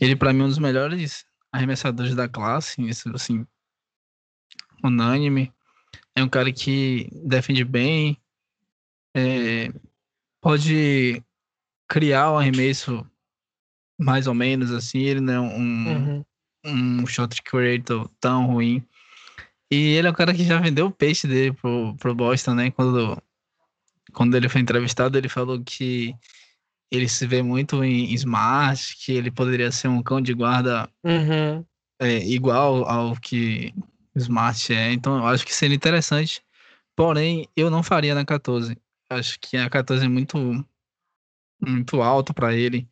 [0.00, 3.46] Ele para mim é um dos melhores arremessadores da classe, isso assim
[4.82, 5.52] unânime.
[6.14, 8.16] É um cara que defende bem,
[9.14, 9.70] é,
[10.40, 11.22] pode
[11.86, 13.06] criar o um arremesso
[13.98, 16.24] mais ou menos assim, ele não é um, uhum.
[16.64, 18.84] Um shot creator tão ruim.
[19.70, 22.70] E ele é um cara que já vendeu o peixe dele pro, pro Boston, né?
[22.70, 23.20] Quando
[24.12, 26.14] quando ele foi entrevistado, ele falou que
[26.90, 31.64] ele se vê muito em Smart, que ele poderia ser um cão de guarda uhum.
[32.00, 33.72] é, igual ao que
[34.16, 34.92] Smart é.
[34.92, 36.42] Então, eu acho que seria interessante.
[36.96, 38.76] Porém, eu não faria na 14.
[39.08, 40.36] Acho que a 14 é muito,
[41.64, 42.88] muito alto para ele.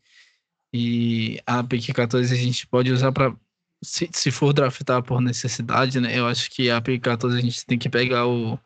[0.72, 3.34] E a pick 14 a gente pode usar para
[3.82, 6.18] se, se for draftar por necessidade, né?
[6.18, 8.58] Eu acho que a pick 14 a gente tem que pegar o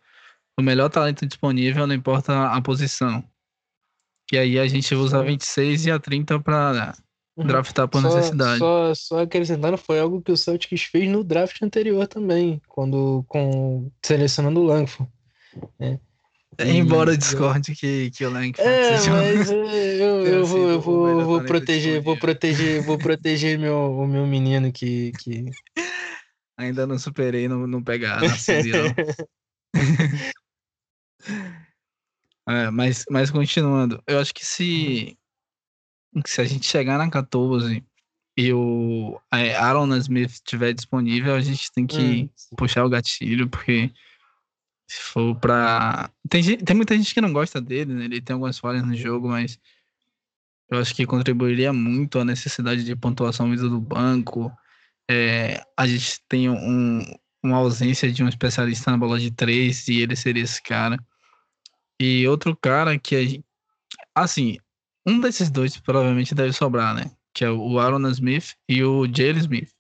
[0.59, 3.25] o melhor talento disponível, não importa a posição.
[4.33, 6.95] E aí a gente usa a 26 e a 30 para
[7.37, 7.47] uhum.
[7.47, 8.59] draftar por só, necessidade.
[8.59, 13.91] Só, só acrescentando, foi algo que o Celtics fez no draft anterior também, quando com
[14.03, 15.11] selecionando o Langford.
[15.79, 16.01] Né?
[16.59, 19.11] É, embora eu discorde que, que o Langford é, seja...
[19.11, 24.07] mas eu, eu, eu vou, eu vou, vou proteger, vou proteger, vou proteger meu, o
[24.07, 25.47] meu menino que, que...
[26.59, 28.21] Ainda não superei não, não pegar
[32.49, 35.17] É, mas, mas continuando, eu acho que se,
[36.27, 37.83] se a gente chegar na 14
[38.37, 42.29] e o é, Aaron Smith estiver disponível, a gente tem que hum.
[42.57, 43.93] puxar o gatilho, porque
[44.93, 46.11] se for pra.
[46.29, 48.05] Tem, tem muita gente que não gosta dele, né?
[48.05, 49.59] Ele tem algumas falhas no jogo, mas
[50.71, 54.53] eu acho que contribuiria muito a necessidade de pontuação vindo do banco.
[55.11, 57.01] É, a gente tem um,
[57.43, 60.99] uma ausência de um especialista na bola de três e ele seria esse cara.
[61.99, 63.43] E outro cara que é.
[64.15, 64.59] Assim,
[65.07, 67.11] um desses dois provavelmente deve sobrar, né?
[67.33, 69.71] Que é o Aaron Smith e o Jalen Smith.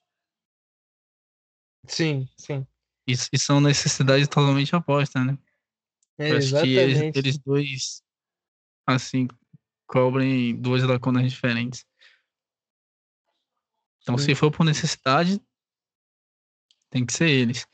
[1.86, 2.66] Sim, sim.
[3.06, 5.38] E, e são necessidades totalmente opostas, né?
[6.18, 8.02] É, Eu acho que eles, eles dois,
[8.86, 9.26] assim,
[9.86, 11.84] cobrem duas lacunas diferentes.
[14.02, 14.26] Então, sim.
[14.26, 15.40] se for por necessidade,
[16.90, 17.66] tem que ser eles.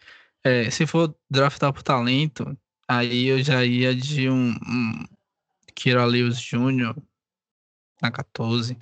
[0.44, 5.06] É, se for draftar por talento, aí eu já ia de um, um
[5.74, 6.94] Kira Lewis Jr.
[8.00, 8.78] na 14.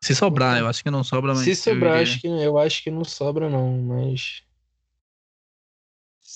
[0.00, 1.44] Se sobrar, eu acho que não sobra, mas.
[1.44, 4.42] Se sobrar, eu, acho que, eu acho que não sobra, não, mas.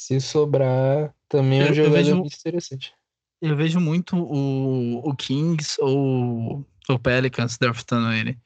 [0.08, 2.94] Se sobrar, também é um jogador vejo, muito interessante.
[3.42, 8.38] Eu vejo muito o, o Kings ou o Pelicans draftando ele.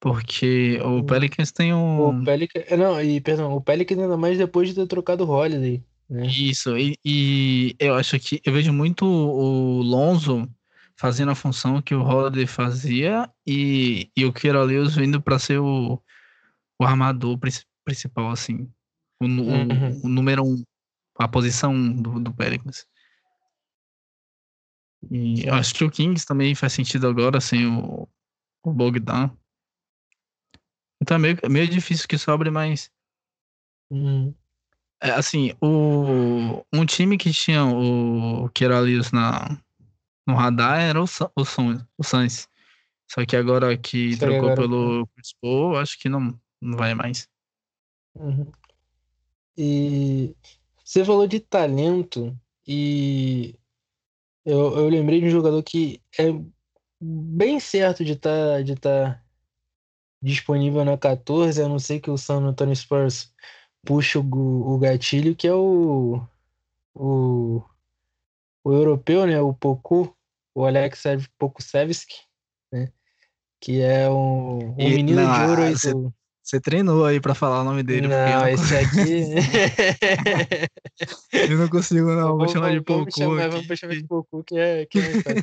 [0.00, 2.00] Porque o Pelicans tem um.
[2.00, 2.64] O Pelicans.
[2.66, 5.84] É, não, e perdão, o Pelicans ainda mais depois de ter trocado o Holiday.
[6.08, 6.28] Né?
[6.28, 10.48] Isso, e, e, eu acho que eu vejo muito o Lonzo
[10.96, 14.32] fazendo a função que o Holiday fazia e, e o
[14.64, 16.00] Lewis vindo para ser o,
[16.80, 17.38] o armador
[17.84, 18.66] principal, assim.
[19.20, 20.00] O, uhum.
[20.02, 20.64] o, o número um,
[21.18, 22.86] a posição do, do Pelicans.
[25.10, 28.08] E eu acho que o Kings também faz sentido agora sem o,
[28.62, 29.30] o Bogdan.
[31.00, 32.90] Então é meio, meio difícil que sobre, mas.
[33.90, 34.34] Uhum.
[35.00, 39.60] É, assim, o, um time que tinha o Queiralius na,
[40.26, 41.42] no radar era o, o,
[41.98, 42.48] o Suns.
[43.08, 44.56] Só que agora que Só trocou agora...
[44.56, 47.28] pelo Chris Paul, acho que não, não vai mais.
[48.14, 48.50] Uhum.
[49.56, 50.34] E
[50.86, 53.58] você falou de talento e
[54.44, 56.26] eu, eu lembrei de um jogador que é
[57.00, 59.20] bem certo de estar tá, de tá
[60.22, 63.34] disponível na 14, a não ser que o San Antonio Spurs
[63.84, 66.24] puxe o, o gatilho, que é o,
[66.94, 67.62] o,
[68.62, 69.40] o europeu, né?
[69.40, 70.16] O Poku,
[70.54, 71.02] o Alex
[71.36, 72.14] Pokusevski,
[72.72, 72.92] né?
[73.60, 76.14] Que é um, um menino não, de ouro você, do...
[76.46, 78.06] você treinou aí pra falar o nome dele.
[78.06, 79.34] Não, esse aqui.
[81.50, 82.38] eu não consigo, não.
[82.38, 82.84] Vou, chamar de.
[83.10, 85.02] Chamar, vamos chamar de Poku, que é, que é,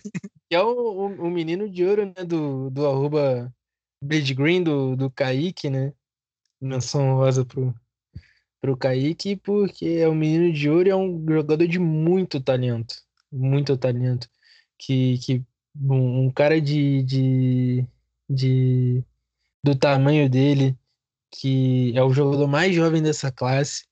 [0.49, 2.23] que é o, o, o, menino de ouro, né?
[2.25, 3.53] Do, do arroba
[4.01, 5.91] Bleed Green, do, do Kaique, né?
[6.61, 7.75] Menção rosa pro,
[8.61, 12.95] pro Kaique, porque é um menino de ouro e é um jogador de muito talento.
[13.29, 14.29] Muito talento.
[14.77, 15.43] Que, que
[15.81, 17.85] um, um cara de, de,
[18.29, 19.03] de
[19.61, 20.77] do tamanho dele,
[21.33, 23.85] que é o jogador mais jovem dessa classe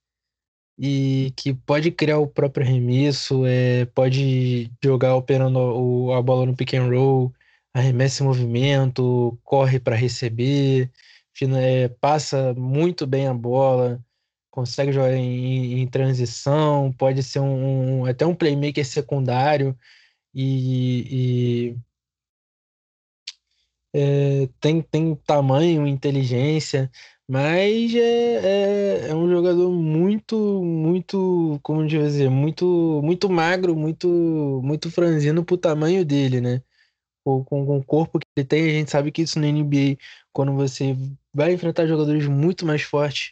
[0.77, 6.55] e que pode criar o próprio arremesso, é, pode jogar operando o, a bola no
[6.55, 7.33] pick and roll,
[7.73, 10.91] arremessa em movimento, corre para receber,
[11.59, 14.03] é, passa muito bem a bola,
[14.51, 19.77] consegue jogar em, em transição, pode ser um, um, até um playmaker secundário
[20.33, 21.77] e, e
[23.93, 26.89] é, tem, tem tamanho, inteligência,
[27.31, 34.91] mas é, é, é, um jogador muito, muito, como dizer, muito, muito magro, muito, muito
[34.91, 36.61] franzino pro tamanho dele, né?
[37.23, 39.97] Com, com o corpo que ele tem, a gente sabe que isso no NBA,
[40.33, 40.93] quando você
[41.33, 43.31] vai enfrentar jogadores muito mais fortes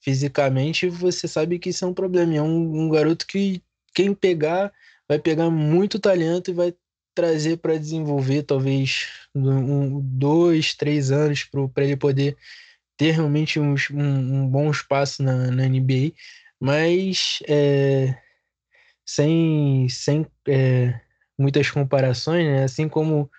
[0.00, 2.34] fisicamente, você sabe que isso é um problema.
[2.34, 3.62] É um, um garoto que
[3.94, 4.72] quem pegar
[5.08, 6.74] vai pegar muito talento e vai
[7.14, 12.36] trazer para desenvolver talvez um, dois, três anos para ele poder
[12.96, 16.12] ter realmente um, um, bom espaço na, na NBA,
[16.60, 18.16] mas é,
[19.04, 21.00] sem, sem é,
[21.38, 22.64] muitas comparações, né?
[22.64, 23.30] assim como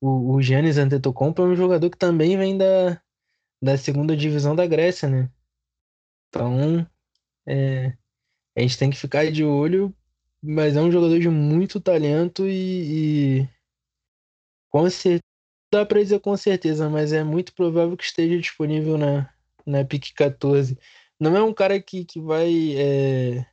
[0.00, 3.00] o, o Giannis Antetokounmpo é um jogador que também vem da,
[3.62, 5.30] da segunda divisão da Grécia, né?
[6.28, 6.86] Então,
[7.46, 7.92] é,
[8.56, 9.94] a gente tem que ficar de olho,
[10.42, 13.48] mas é um jogador de muito talento e, e
[14.70, 15.29] com certeza,
[15.70, 19.32] dá para dizer com certeza, mas é muito provável que esteja disponível na,
[19.64, 20.76] na PIC 14.
[21.18, 23.46] Não é um cara que, que vai é,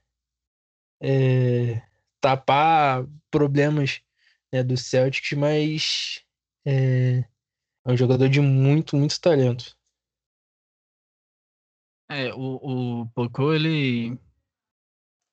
[1.01, 1.81] é,
[2.19, 4.01] tapar problemas
[4.51, 6.25] né, do Celtics, mas
[6.65, 7.23] é,
[7.85, 9.77] é um jogador de muito, muito talento.
[12.09, 14.17] É, o, o ele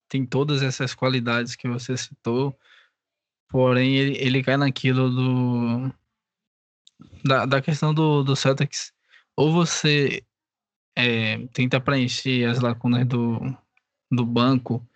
[0.08, 2.58] tem todas essas qualidades que você citou,
[3.48, 5.94] porém ele, ele cai naquilo do
[7.24, 8.92] da, da questão do, do Celtics,
[9.36, 10.22] ou você
[10.96, 13.40] é, tenta preencher as lacunas do,
[14.10, 14.86] do banco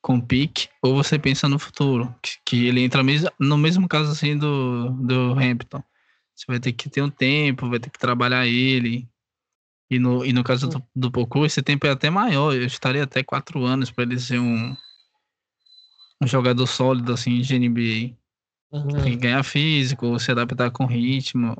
[0.00, 4.10] com pique, ou você pensa no futuro, que, que ele entra mesmo, no mesmo caso
[4.12, 5.82] assim do, do Hampton.
[6.34, 9.08] Você vai ter que ter um tempo, vai ter que trabalhar ele,
[9.92, 12.54] e no, e no caso do, do Poku, esse tempo é até maior.
[12.54, 14.74] Eu estaria até quatro anos para ele ser um,
[16.22, 18.16] um jogador sólido assim de NBA.
[18.72, 19.18] Uhum.
[19.18, 21.56] ganhar físico, se adaptar com ritmo.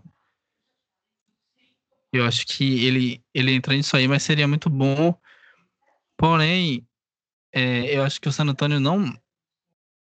[2.13, 5.15] Eu acho que ele, ele entra nisso aí, mas seria muito bom.
[6.17, 6.87] Porém,
[7.53, 9.13] é, eu acho que o San Antonio não,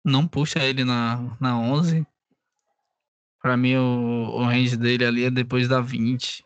[0.03, 2.05] não puxa ele na, na 11.
[3.41, 6.43] Para mim, o, o range dele ali é depois da 20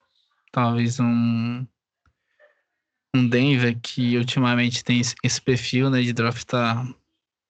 [0.51, 1.65] talvez um
[3.15, 6.87] um Denver que ultimamente tem esse perfil né, de draftar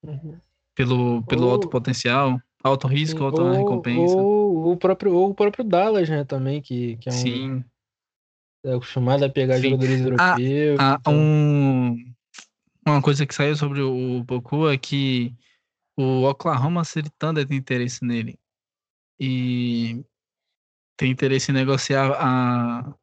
[0.02, 0.40] uhum.
[0.74, 4.16] pelo, pelo ou, alto potencial, alto risco, alta ou, recompensa.
[4.18, 7.16] Ou o próprio, ou o próprio Dallas, né, também, que, que é um.
[7.16, 7.66] Sim.
[8.64, 9.70] É acostumado a pegar Sim.
[9.70, 10.78] jogadores europeus.
[10.80, 11.14] Ah, então...
[11.14, 12.14] um,
[12.86, 15.34] uma coisa que saiu sobre o Poku é que
[15.98, 18.38] o Oklahoma City Thunder tem interesse nele.
[19.20, 20.04] E
[20.98, 22.94] tem interesse em negociar a,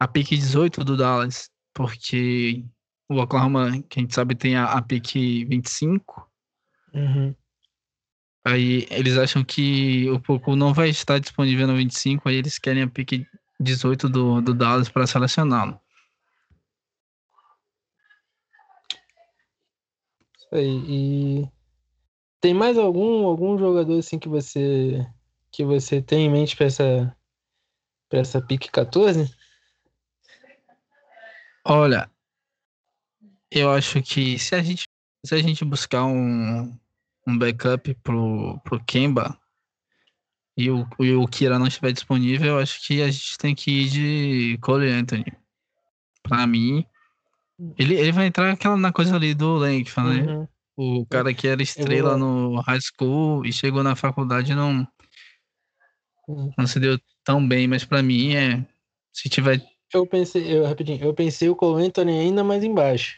[0.00, 2.64] a pick 18 do Dallas, porque
[3.10, 5.14] o Oklahoma, que a gente sabe, tem a, a pick
[5.46, 6.30] 25.
[6.94, 7.34] Uhum.
[8.44, 12.82] Aí eles acham que o Poku não vai estar disponível no 25, aí eles querem
[12.82, 13.24] a pick
[13.60, 15.80] 18 do, do Dallas para selecioná-lo.
[20.36, 20.84] Isso aí.
[20.88, 21.48] E
[22.40, 25.06] tem mais algum algum jogador assim que você
[25.52, 27.16] que você tem em mente para essa
[28.08, 29.32] para essa pique 14?
[31.64, 32.10] Olha,
[33.50, 34.88] eu acho que se a gente
[35.24, 36.76] se a gente buscar um,
[37.26, 39.38] um backup pro, pro Kemba,
[40.56, 43.70] e o, e o Kira não estiver disponível, eu acho que a gente tem que
[43.70, 45.24] ir de Cole Anthony.
[46.22, 46.84] Pra mim,
[47.78, 50.32] ele, ele vai entrar aquela, na coisa ali do Langford, né?
[50.32, 50.48] Uhum.
[50.74, 54.86] O cara que era estrela no high school e chegou na faculdade não,
[56.28, 56.52] Uhum.
[56.56, 58.64] não se deu tão bem, mas pra mim é.
[59.12, 59.62] Se tiver.
[59.92, 63.16] Eu pensei, eu, rapidinho, eu pensei o Cole Anthony ainda mais embaixo.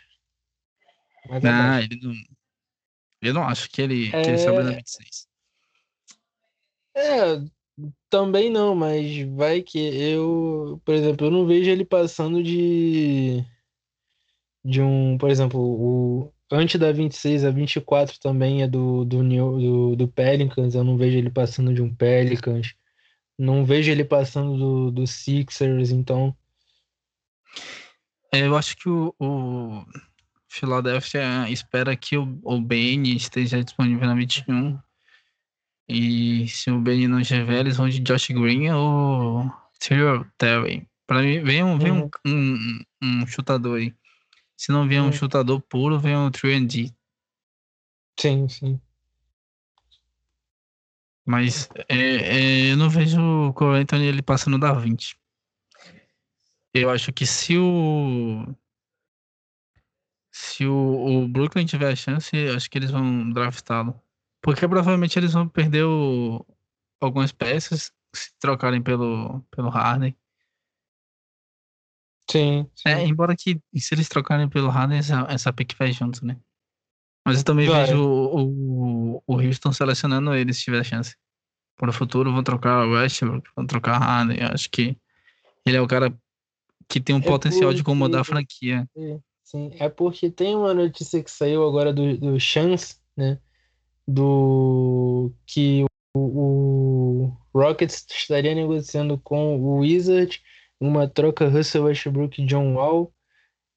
[1.29, 1.89] Mais Ah, abaixo.
[1.91, 2.15] ele não.
[3.25, 5.27] Eu não acho que ele, que ele sobe na 26.
[6.97, 7.43] É,
[8.09, 13.45] também não, mas vai que eu, por exemplo, eu não vejo ele passando de
[14.65, 19.59] de um, por exemplo, o antes da 26 a 24 também é do do, New-
[19.59, 22.75] do, do Pelicans, eu não vejo ele passando de um Pelicans.
[23.37, 26.35] Não vejo ele passando do, do Sixers, então
[28.33, 29.85] É, Eu acho que o, o
[30.55, 34.79] Philadelphia espera que o, o Bane esteja disponível na 21.
[35.89, 39.51] E se o Bane não estiver, eles vão de Josh Green ou
[39.81, 40.89] Tyrell Terry.
[41.07, 43.93] Pra mim, vem, um, vem um, um, um chutador aí.
[44.57, 45.13] Se não vier um Hum.
[45.13, 46.95] chutador puro, vem um 3D.
[48.19, 48.81] sim, sim.
[51.27, 55.19] Mas é, é, eu não vejo o Cole Anthony ele passando da 20.
[56.73, 58.55] Eu acho que se o.
[60.37, 60.75] Se o,
[61.25, 64.01] o Brooklyn tiver a chance, acho que eles vão draftá-lo.
[64.43, 66.45] Porque provavelmente eles vão perder o-
[67.01, 70.17] algumas peças se trocarem pelo, pelo Harden.
[72.29, 72.89] Sim, sim.
[72.89, 76.37] É, embora que se eles trocarem pelo Harden, essa, essa pick vai junto, né?
[77.25, 77.85] Mas eu também Vai.
[77.87, 81.15] vejo o, o, o Houston selecionando ele se tiver a chance.
[81.77, 84.39] Para o futuro vão trocar o Westbrook, vão trocar Harden.
[84.41, 84.97] Eu acho que
[85.65, 86.13] ele é o cara
[86.89, 88.89] que tem um É potencial de incomodar a franquia.
[89.45, 93.39] Sim, é porque tem uma notícia que saiu agora do, do Chance, né?
[94.09, 95.85] Do que
[96.17, 100.43] o, o Rockets estaria negociando com o Wizard
[100.81, 103.13] uma troca Russell Westbrook e John Wall.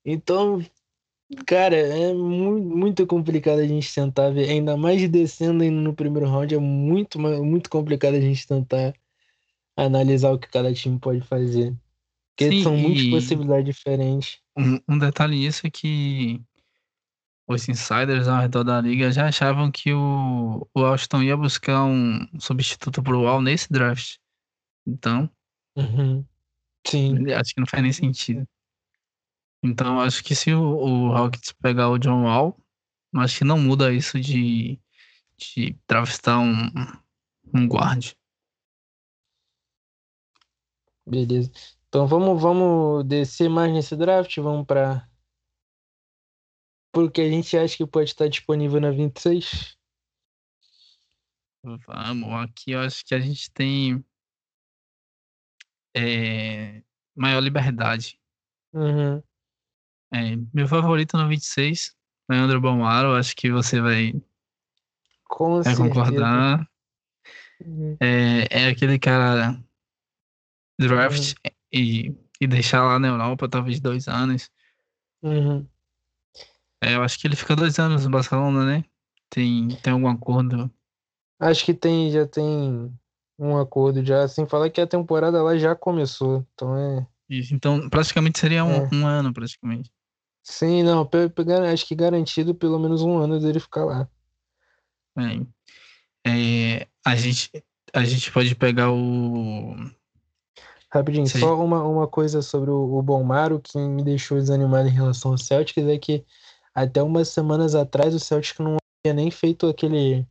[0.05, 0.61] Então,
[1.47, 6.29] cara, é mu- muito complicado a gente tentar ver, ainda mais descendo ainda no primeiro
[6.29, 8.93] round, é muito, muito complicado a gente tentar
[9.77, 11.75] analisar o que cada time pode fazer.
[12.37, 14.39] Porque Sim, são muitas possibilidades diferentes.
[14.55, 16.39] Um, um detalhe nisso é que
[17.47, 22.27] os insiders ao redor da liga já achavam que o, o Washington ia buscar um
[22.39, 24.17] substituto pro Wall nesse draft.
[24.85, 25.27] Então,
[25.75, 26.23] Uhum.
[26.85, 27.31] Sim.
[27.33, 28.47] acho que não faz nem sentido.
[29.63, 32.55] Então, acho que se o, o Rockets pegar o John Wall,
[33.15, 34.79] acho que não muda isso de,
[35.37, 36.71] de draftar um,
[37.53, 38.13] um guard.
[41.05, 41.76] Beleza.
[41.87, 45.07] Então vamos, vamos descer mais nesse draft, vamos para
[46.97, 49.77] porque a gente acha que pode estar disponível na 26.
[51.63, 54.03] Vamos, aqui eu acho que a gente tem
[55.95, 56.81] é,
[57.15, 58.19] maior liberdade.
[58.73, 59.21] Uhum.
[60.11, 61.95] É, meu favorito no 26,
[62.27, 64.13] Leandro Bomaro, acho que você vai,
[65.25, 66.67] Com vai concordar.
[67.63, 67.95] Uhum.
[67.99, 69.61] É, é aquele cara
[70.79, 71.35] draft
[71.71, 74.49] e, e deixar lá na Europa talvez dois anos.
[75.21, 75.67] Uhum.
[76.81, 78.85] É, eu acho que ele fica dois anos no Barcelona, né?
[79.29, 80.71] Tem, tem algum acordo.
[81.39, 82.91] Acho que tem, já tem
[83.37, 86.45] um acordo já, sem falar que a temporada lá já começou.
[86.53, 87.07] Então é.
[87.29, 88.89] Isso, Então, praticamente seria um, É.
[88.93, 89.91] um ano, praticamente.
[90.43, 91.43] Sim, não, pe- pe-
[91.73, 94.09] acho que garantido pelo menos um ano dele ficar lá.
[96.25, 97.51] É, é, a, gente,
[97.93, 99.75] a gente pode pegar o.
[100.91, 101.39] Rapidinho, Sim.
[101.39, 105.37] só uma, uma coisa sobre o, o Bonmaro que me deixou desanimado em relação ao
[105.37, 106.25] Celtics é que
[106.73, 110.25] até umas semanas atrás o Celtics não tinha nem feito aquele,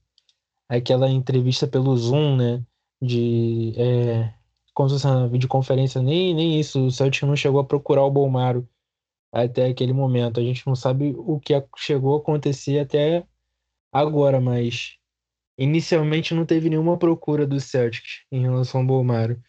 [0.69, 2.63] aquela entrevista pelo Zoom, né?
[3.03, 4.33] De é,
[4.73, 6.87] como se fosse uma videoconferência, nem, nem isso.
[6.87, 8.69] O Celtics não chegou a procurar o Bonmaro
[9.33, 10.41] até aquele momento.
[10.41, 13.27] A gente não sabe o que chegou a acontecer até
[13.93, 14.97] agora, mas
[15.59, 19.41] inicialmente não teve nenhuma procura do Celtics em relação ao Bonmaro.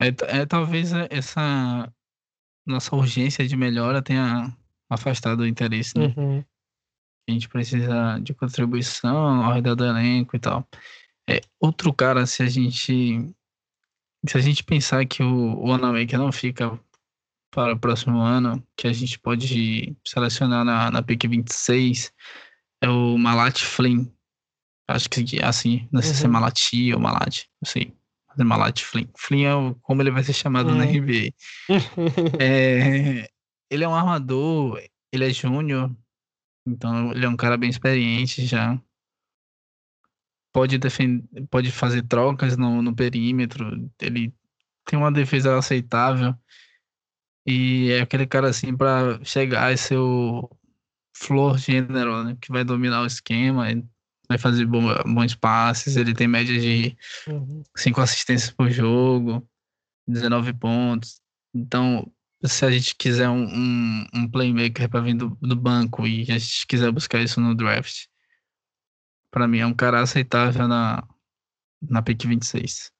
[0.00, 0.08] É,
[0.40, 1.92] é, talvez é, essa
[2.66, 4.54] nossa urgência de melhora tenha
[4.88, 6.14] afastado o interesse, né?
[6.16, 6.44] Uhum.
[7.28, 10.66] A gente precisa de contribuição ao redor do elenco e tal.
[11.28, 13.34] É, outro cara, se a gente
[14.26, 16.78] se a gente pensar que o, o Wanamaker não fica
[17.50, 22.12] para o próximo ano, que a gente pode selecionar na, na pick 26,
[22.82, 24.06] é o Malat Flynn.
[24.88, 26.32] Acho que assim, não sei se é Uhum.
[26.32, 27.94] Malati ou Malat, não sei.
[28.38, 29.06] É Malat Flynn.
[29.16, 30.90] Flynn é como ele vai ser chamado na Uhum.
[30.92, 31.32] NBA.
[32.40, 33.28] É,
[33.70, 34.80] ele é um armador,
[35.12, 35.94] ele é júnior,
[36.66, 38.80] então ele é um cara bem experiente já.
[40.52, 44.34] pode defender, pode fazer trocas no, no perímetro, ele
[44.84, 46.34] tem uma defesa aceitável.
[47.46, 50.48] E é aquele cara assim para chegar e ser o
[51.16, 52.36] floor general, né?
[52.40, 53.66] Que vai dominar o esquema,
[54.28, 56.96] vai fazer bons passes, ele tem média de
[57.76, 58.04] 5 uhum.
[58.04, 59.48] assistências por jogo,
[60.06, 61.20] 19 pontos.
[61.54, 62.12] Então,
[62.44, 66.38] se a gente quiser um, um, um playmaker para vir do, do, banco e a
[66.38, 68.06] gente quiser buscar isso no draft,
[69.30, 71.02] para mim é um cara aceitável na,
[71.80, 72.92] na pick 26.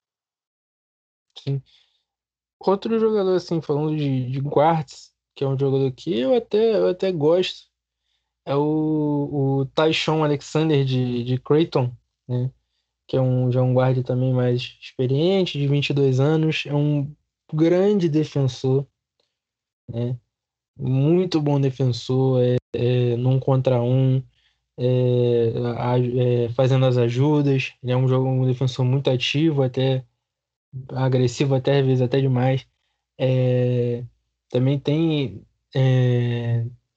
[1.37, 1.61] Sim.
[2.59, 6.89] Outro jogador, assim, falando de, de guards, que é um jogador que eu até, eu
[6.89, 7.68] até gosto,
[8.49, 11.95] é o, o Tyshon Alexander de, de Creighton,
[12.27, 12.51] né?
[13.07, 17.15] Que é um, já um guarda também mais experiente, de 22 anos, é um
[17.53, 18.87] grande defensor,
[19.87, 20.17] né?
[20.75, 24.23] Muito bom defensor, é, é num contra um,
[24.77, 27.73] é, é, fazendo as ajudas.
[27.83, 30.03] Ele é um, jogo, um defensor muito ativo, até
[30.89, 32.65] agressivo, até às vezes até demais.
[33.19, 34.03] É,
[34.49, 35.45] também tem.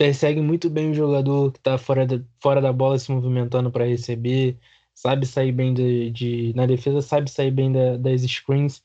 [0.03, 3.87] Persegue muito bem o jogador que está fora da, fora da bola se movimentando para
[3.87, 4.59] receber,
[4.93, 8.83] sabe sair bem de, de, na defesa, sabe sair bem da, das screens.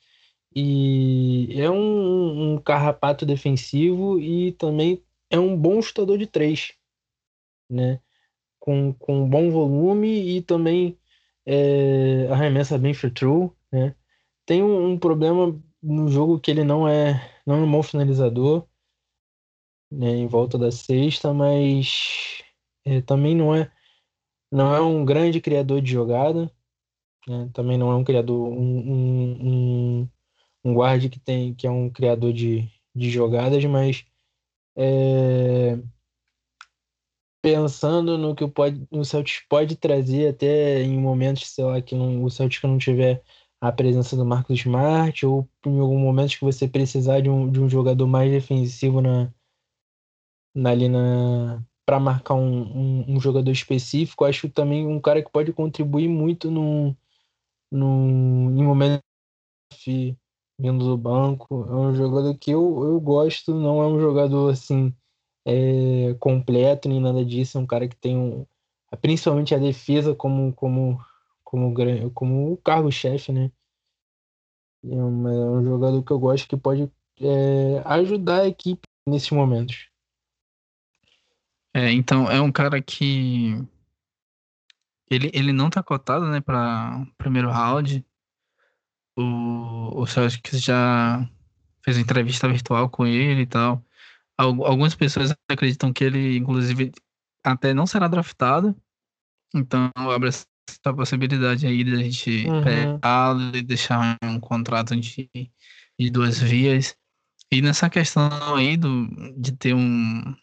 [0.56, 6.74] E é um, um carrapato defensivo e também é um bom chutador de três,
[7.68, 8.00] né?
[8.60, 11.00] Com, com bom volume e também
[11.48, 13.96] é, arremessa bem for true, né?
[14.46, 18.68] Tem um, um, problema no jogo que ele não é não é um bom finalizador,
[19.92, 22.44] né, em volta da sexta, mas
[22.86, 23.72] é, também não é
[24.52, 26.52] não é um grande criador de jogada,
[27.28, 27.50] né?
[27.54, 30.10] também não é um criador um, um, um
[30.66, 34.06] um guard que tem que é um criador de, de jogadas, mas
[34.78, 35.78] é,
[37.42, 41.96] pensando no que o, pode, o Celtics pode trazer até em momentos, sei lá, que
[41.96, 43.24] não, o Celtics não tiver
[43.62, 47.60] a presença do Marcos Smart ou em algum momento que você precisar de um, de
[47.60, 49.34] um jogador mais defensivo na
[50.66, 55.54] ali na para marcar um, um, um, jogador específico, acho também um cara que pode
[55.54, 56.94] contribuir muito no,
[57.72, 59.02] no, em momentos
[60.60, 61.66] vindo do banco.
[61.70, 64.94] É um jogador que eu, eu gosto, não é um jogador assim
[65.46, 67.58] é, completo nem nada disso.
[67.58, 68.46] É um cara que tem um,
[69.02, 71.00] principalmente a defesa como como
[71.44, 71.74] como
[72.14, 73.52] como o cargo-chefe, né?
[74.84, 76.92] É um, é um, jogador que eu gosto que pode
[77.22, 79.90] é, ajudar a equipe nesses momentos.
[81.78, 83.54] É, então é um cara que
[85.08, 88.04] ele, ele não tá cotado, né, para primeiro round.
[89.16, 91.24] O, o Celtics já
[91.86, 93.86] fez entrevista virtual com ele e tal.
[94.36, 96.92] Algumas pessoas acreditam que ele, inclusive,
[97.44, 98.76] até não será draftado.
[99.54, 100.48] Então, abre essa
[100.96, 102.64] possibilidade aí de a gente uhum.
[102.64, 105.30] pegá-lo e deixar um contrato de,
[106.00, 106.98] de duas vias.
[107.52, 109.08] E nessa questão aí do,
[109.38, 110.36] de ter um,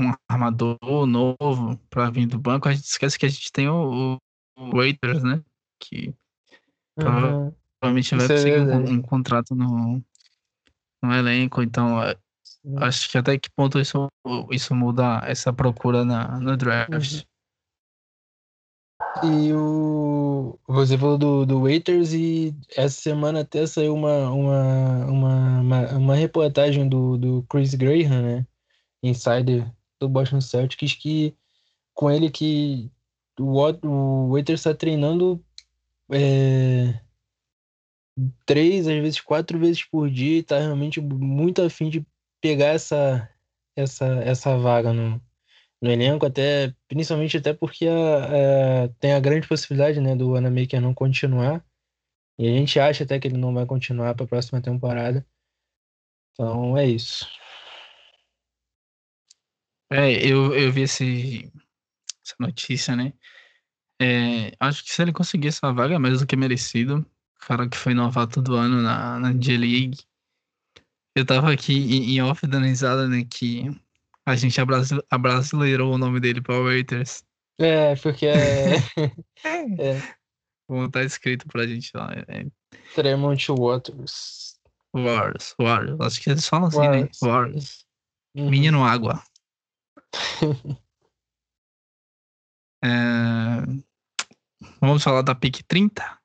[0.00, 4.18] um armador novo para vir do banco, a gente esquece que a gente tem o,
[4.58, 5.42] o Waiters, né?
[5.78, 6.14] Que
[7.04, 7.52] Uhum.
[7.80, 10.02] Provavelmente vai conseguir é um, um, contrato no,
[11.02, 12.16] no elenco, então é,
[12.78, 14.08] acho que até que ponto isso,
[14.50, 16.92] isso muda essa procura na, no draft.
[16.92, 17.30] Uhum.
[19.24, 20.58] E o.
[20.68, 26.14] Você falou do, do Waiters e essa semana até saiu uma, uma, uma, uma, uma
[26.14, 28.46] reportagem do, do Chris Graham, né?
[29.02, 29.66] Insider
[30.00, 31.36] do Boston Celtics, que
[31.94, 32.90] com ele que
[33.38, 35.44] o, o Waiters está treinando
[36.10, 37.00] é,
[38.46, 42.04] três, às vezes quatro vezes por dia e tá realmente muito afim de
[42.40, 43.28] pegar essa,
[43.76, 45.20] essa, essa vaga no,
[45.80, 50.80] no elenco, até, principalmente até porque a, a, tem a grande possibilidade né, do Anamaker
[50.80, 51.64] não continuar.
[52.38, 55.26] E a gente acha até que ele não vai continuar para a próxima temporada.
[56.32, 57.26] Então é isso.
[59.92, 61.52] É, eu, eu vi esse,
[62.24, 63.12] essa notícia, né?
[64.00, 67.04] É, acho que se ele conseguir essa vaga é mais do que merecido.
[67.40, 69.98] Cara que foi novato do ano na, na G-League.
[71.14, 73.24] Eu tava aqui em, em off dando risada, né?
[73.28, 73.64] Que
[74.24, 74.58] a gente
[75.10, 77.24] abrasileirou o nome dele para Waiters.
[77.58, 78.76] É, porque é.
[79.44, 80.14] é.
[80.68, 82.10] Vou estar escrito pra gente lá.
[82.28, 82.46] É...
[82.94, 84.58] Tremont Waters.
[84.94, 86.00] Wars, Wars.
[86.00, 87.02] Acho que eles falam assim, Wars.
[87.02, 87.08] né?
[87.28, 87.86] Wars.
[88.34, 88.50] Uhum.
[88.50, 89.22] Menino Água.
[92.84, 92.88] é...
[94.80, 96.18] Vamos falar da pick 30?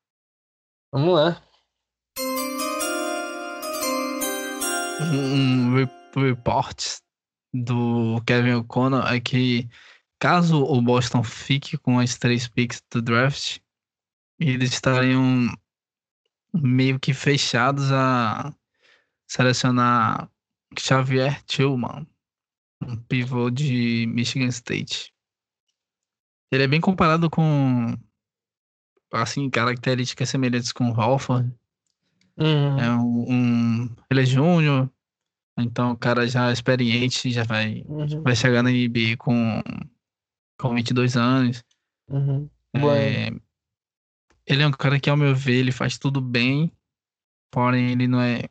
[0.93, 1.41] Vamos lá.
[5.01, 5.75] Um
[6.15, 6.99] report
[7.53, 9.69] do Kevin O'Connor é que
[10.19, 13.59] caso o Boston fique com as três picks do draft,
[14.39, 15.47] eles estariam
[16.53, 18.53] meio que fechados a
[19.27, 20.29] selecionar
[20.77, 22.07] Xavier Tillman,
[22.87, 25.13] um pivô de Michigan State.
[26.51, 27.95] Ele é bem comparado com
[29.11, 31.53] assim características semelhantes com o Halford.
[32.37, 32.79] Uhum.
[32.79, 34.89] É um, um, ele é júnior,
[35.57, 38.21] então o cara já é experiente, já vai, uhum.
[38.21, 39.61] vai chegar na NBA com,
[40.59, 41.63] com 22 anos.
[42.09, 42.49] Uhum.
[42.73, 43.31] É,
[44.45, 46.71] ele é um cara que, ao meu ver, ele faz tudo bem,
[47.49, 48.43] porém ele não é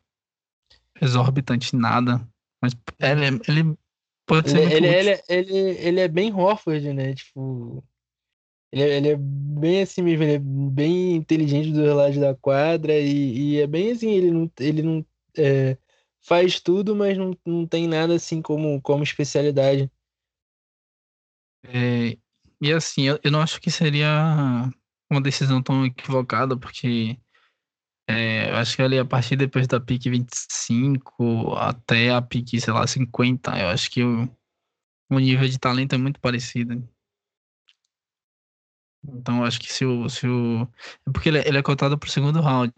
[1.01, 2.27] exorbitante nada.
[2.61, 3.79] Mas ele, ele
[4.27, 4.71] pode ser.
[4.73, 7.15] Ele, ele, ele, ele, ele é bem Horford, né?
[7.15, 7.83] Tipo.
[8.73, 12.99] Ele, é, ele é bem assim mesmo, ele é bem inteligente do lado da quadra
[12.99, 15.07] e, e, é bem assim, ele não, ele não
[15.39, 15.79] é,
[16.21, 19.89] faz tudo, mas não, não tem nada assim como, como especialidade.
[21.63, 22.19] É,
[22.61, 24.69] e assim, eu, eu não acho que seria
[25.09, 27.17] uma decisão tão equivocada, porque
[28.07, 32.73] é, eu acho que ali a partir depois da pique 25 até a pique, sei
[32.73, 34.29] lá, 50, eu acho que o,
[35.11, 36.87] o nível de talento é muito parecido.
[39.07, 40.09] Então eu acho que se o.
[40.09, 40.63] Se o
[41.07, 42.73] é porque ele, é, ele é cotado pro segundo round.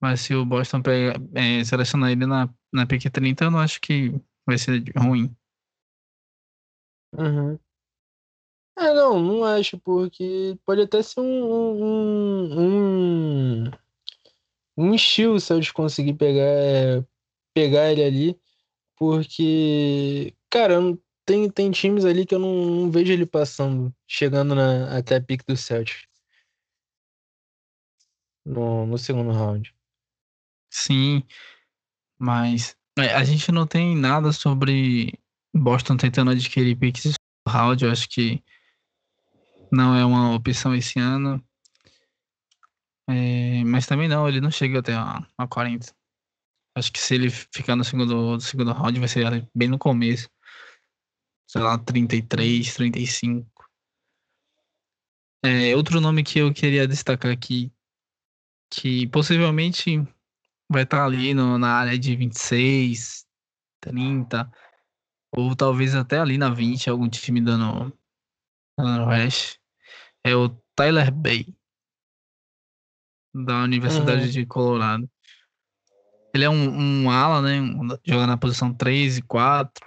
[0.00, 3.80] Mas se o Boston pega, é, selecionar ele na, na pique 30, eu não acho
[3.80, 4.14] que
[4.46, 5.34] vai ser ruim.
[7.12, 7.58] Uhum.
[8.78, 13.70] É, não, não acho, porque pode até ser um, um, um, um
[14.94, 17.04] estilo se eles conseguir pegar, é,
[17.54, 18.40] pegar ele ali,
[18.96, 20.76] porque, cara,
[21.26, 25.22] tem, tem times ali que eu não, não vejo ele passando, chegando na, até a
[25.22, 26.08] pique do Celtics
[28.44, 29.74] no, no segundo round.
[30.70, 31.22] Sim,
[32.18, 35.18] mas é, a gente não tem nada sobre
[35.54, 38.42] Boston tentando adquirir no round, eu acho que
[39.70, 41.42] não é uma opção esse ano.
[43.08, 45.94] É, mas também não, ele não chega até a, a 40.
[46.76, 50.28] Acho que se ele ficar no segundo, segundo round, vai ser bem no começo.
[51.50, 53.50] Sei lá, 33, 35.
[55.42, 57.72] É, outro nome que eu queria destacar aqui,
[58.70, 60.02] que possivelmente
[60.70, 63.26] vai estar ali no, na área de 26,
[63.80, 64.50] 30,
[65.34, 67.96] ou talvez até ali na 20, algum time dando,
[68.76, 69.58] dando rush
[70.24, 71.57] é o Tyler Bay,
[73.34, 74.30] da Universidade uhum.
[74.30, 75.10] de Colorado.
[76.34, 77.60] Ele é um, um ala, né?
[77.60, 79.86] Um, joga na posição 3 e 4.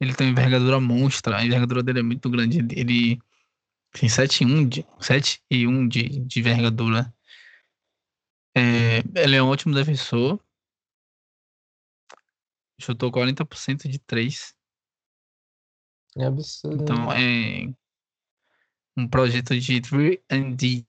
[0.00, 1.38] Ele tem envergadura monstra.
[1.38, 2.58] A envergadura dele é muito grande.
[2.58, 3.18] Ele,
[3.92, 7.12] tem 7 e 1 de, 7 e 1 de, de envergadura.
[8.54, 10.38] É, ele é um ótimo defensor.
[12.78, 14.54] Chutou 40% de 3.
[16.18, 16.82] É absurdo.
[16.82, 17.72] Então é
[18.96, 20.86] um projeto de 3D.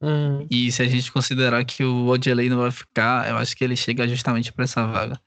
[0.00, 0.46] Uhum.
[0.50, 3.76] E se a gente considerar que o Odilei não vai ficar, eu acho que ele
[3.76, 5.20] chega justamente para essa vaga.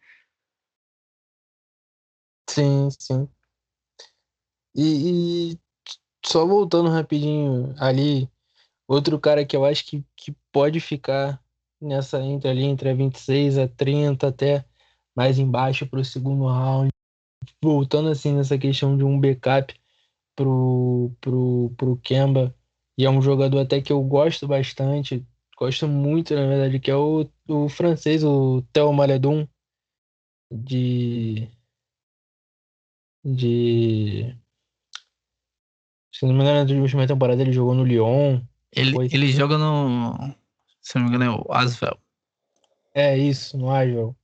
[2.49, 3.29] Sim, sim.
[4.75, 5.59] E, e,
[6.25, 8.29] só voltando rapidinho ali,
[8.87, 11.41] outro cara que eu acho que, que pode ficar
[11.81, 14.65] nessa entre ali entre a 26 a 30 até
[15.15, 16.89] mais embaixo para o segundo round,
[17.61, 19.73] voltando assim nessa questão de um backup
[20.35, 22.55] pro, pro, pro Kemba.
[22.97, 25.25] E é um jogador até que eu gosto bastante,
[25.57, 29.47] gosto muito, na verdade, que é o, o francês, o Theo Maledon,
[30.51, 31.47] de.
[33.23, 34.35] De.
[36.11, 38.41] Se não me engano, na última temporada ele jogou no Lyon.
[38.71, 39.13] Ele, depois...
[39.13, 40.35] ele joga no.
[40.81, 41.97] Se não me engano, é o Asvel.
[42.93, 44.15] É isso, no Asvel.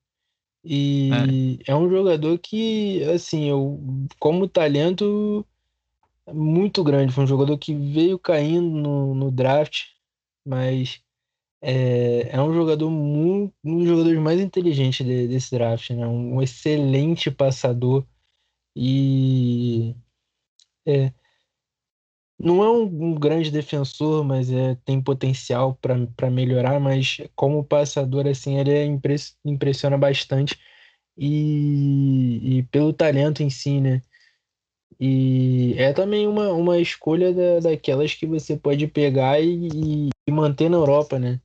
[0.63, 1.09] E
[1.65, 1.71] é.
[1.71, 3.79] é um jogador que, assim, eu,
[4.19, 5.45] como talento,
[6.33, 7.13] muito grande.
[7.13, 9.85] Foi um jogador que veio caindo no, no draft,
[10.45, 11.01] mas
[11.61, 16.07] é, é um jogador muito, um dos jogadores mais inteligentes de, desse draft, né?
[16.07, 18.05] Um excelente passador
[18.75, 19.95] e
[20.87, 21.13] é,
[22.39, 28.27] não é um, um, grande defensor, mas é, tem potencial para melhorar, mas como passador,
[28.27, 30.57] assim, ele é impress, impressiona bastante
[31.17, 34.01] e, e pelo talento em si, né?
[34.99, 40.69] E é também uma, uma escolha da, daquelas que você pode pegar e, e manter
[40.69, 41.39] na Europa, né?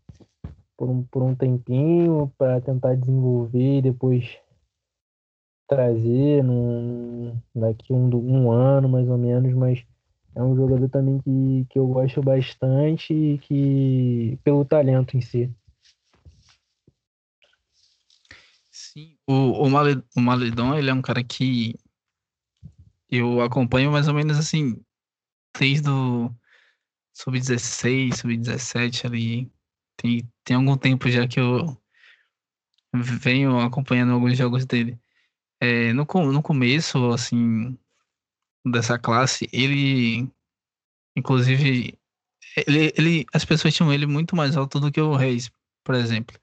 [0.77, 4.39] Por um, por um tempinho, para tentar desenvolver e depois
[5.69, 9.85] trazer num, daqui um, um ano mais ou menos, mas
[10.35, 15.51] é um jogador também que, que eu gosto bastante e que pelo talento em si.
[18.71, 21.75] Sim, o, o, Maledon, ele é um cara que
[23.19, 24.77] eu acompanho mais ou menos assim,
[25.59, 26.31] desde o
[27.15, 29.53] sub-16, sub-17 ali.
[29.97, 31.77] Tem, tem algum tempo já que eu
[32.95, 34.99] venho acompanhando alguns jogos dele.
[35.61, 37.79] É, no, no começo, assim,
[38.65, 40.29] dessa classe, ele,
[41.17, 41.99] inclusive,
[42.67, 45.51] ele, ele, as pessoas tinham ele muito mais alto do que o Reis,
[45.85, 46.37] por exemplo.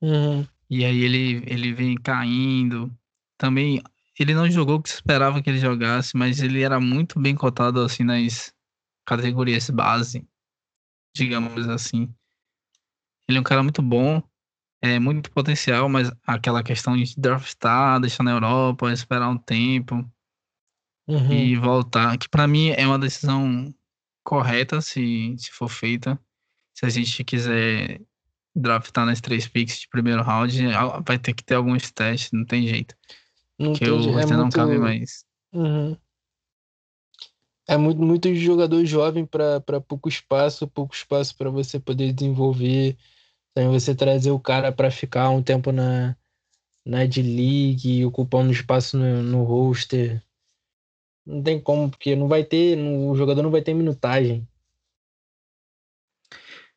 [0.00, 0.46] Uhum.
[0.68, 2.90] E aí ele, ele vem caindo.
[3.38, 3.82] Também,
[4.18, 7.34] ele não jogou o que se esperava que ele jogasse, mas ele era muito bem
[7.34, 8.52] cotado, assim, nas
[9.06, 10.26] categorias base,
[11.14, 12.14] digamos assim.
[13.28, 14.22] Ele é um cara muito bom,
[14.82, 20.04] é muito potencial, mas aquela questão de draftar, deixar na Europa, esperar um tempo
[21.08, 21.32] Uhum.
[21.32, 23.74] e voltar, que para mim é uma decisão
[24.24, 26.18] correta se, se for feita.
[26.74, 28.00] Se a gente quiser
[28.54, 30.56] draftar nas três picks de primeiro round,
[31.06, 32.94] vai ter que ter alguns testes, não tem jeito.
[33.62, 35.24] Não que tem o é não muito, cabe mais.
[35.52, 35.96] Uhum.
[37.68, 42.96] É muito, muito jogador jovem para pouco espaço, pouco espaço para você poder desenvolver.
[43.54, 46.16] Também você trazer o cara para ficar um tempo na,
[46.84, 50.22] na D-League, ocupando espaço no, no roster.
[51.24, 54.46] Não tem como, porque não vai ter, não- o jogador não vai ter minutagem.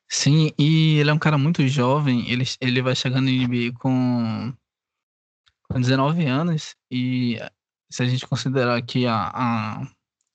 [0.08, 4.54] Sim, e ele é um cara muito jovem, ele, ele vai chegar no NBA com,
[5.70, 7.38] com 19 anos, e
[7.89, 9.88] se a gente considerar que a, a,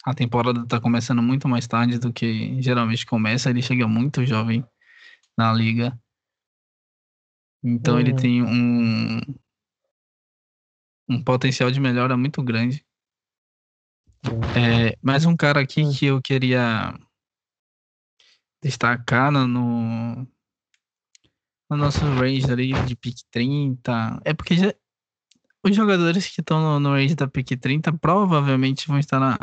[0.05, 4.65] a temporada tá começando muito mais tarde do que geralmente começa, ele chega muito jovem
[5.37, 5.99] na liga.
[7.63, 8.17] Então ele Uhum.
[8.17, 9.21] tem um,
[11.09, 12.85] um potencial de melhora muito grande.
[14.57, 15.93] É, mais um cara aqui Hum.
[15.93, 16.95] que eu queria
[18.63, 20.27] destacar no, no,
[21.71, 24.21] no nosso range ali de pick 30.
[24.25, 24.75] É porque já-
[25.63, 29.39] os jogadores que estão no, no range da pick 30 provavelmente vão estar na,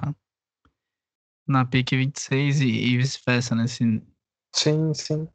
[1.48, 3.68] na pick 26 e, e vice-versa, né?
[3.68, 4.02] Se,
[4.54, 5.28] Sim, sim.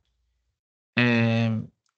[0.98, 1.50] é,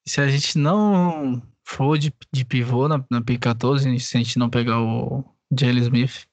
[0.06, 4.38] se a gente não for de, de pivô na, na pick 14, se a gente
[4.38, 5.24] não pegar o
[5.58, 6.26] Jalen Smith,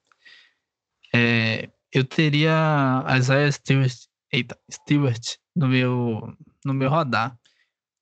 [1.13, 3.93] é, eu teria Isaiah Stewart,
[4.31, 6.35] eita, Stewart no meu,
[6.65, 7.37] no meu radar.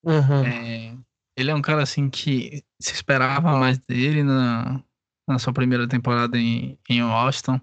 [0.03, 0.45] Uhum.
[0.45, 0.97] É,
[1.39, 4.83] ele é um cara assim que se esperava mais dele na,
[5.27, 7.61] na sua primeira temporada em, em Austin.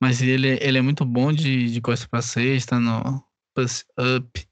[0.00, 3.24] Mas ele, ele é muito bom de, de costa pra cesta, no
[3.54, 4.48] pass up.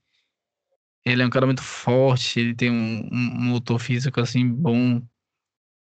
[1.05, 5.03] Ele é um cara muito forte, ele tem um, um motor físico assim bom.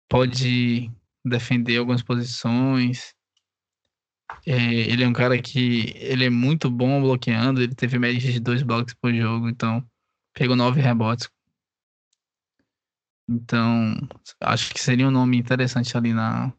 [0.09, 0.91] Pode
[1.23, 3.15] defender algumas posições.
[4.47, 8.41] É, ele é um cara que ele é muito bom bloqueando, ele teve média de
[8.41, 9.87] dois blocos por jogo, então
[10.33, 11.29] pegou nove rebotes.
[13.29, 13.97] Então,
[14.41, 16.53] acho que seria um nome interessante ali na,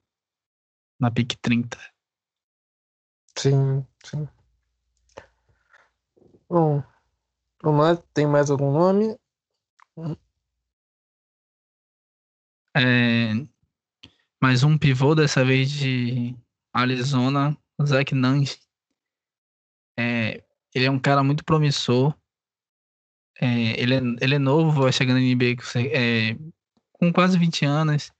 [0.99, 1.77] na pick 30.
[3.37, 4.27] Sim, sim.
[6.49, 6.83] Bom,
[7.61, 9.17] vamos lá, tem mais algum nome?
[12.75, 13.33] É,
[14.41, 16.35] mais um pivô, dessa vez de
[16.73, 18.45] Arizona, Zach Nunn.
[19.97, 20.43] É,
[20.73, 22.15] ele é um cara muito promissor.
[23.41, 26.37] É, ele, é, ele é novo, vai chegando no NBA com, é,
[26.93, 28.11] com quase 20 anos.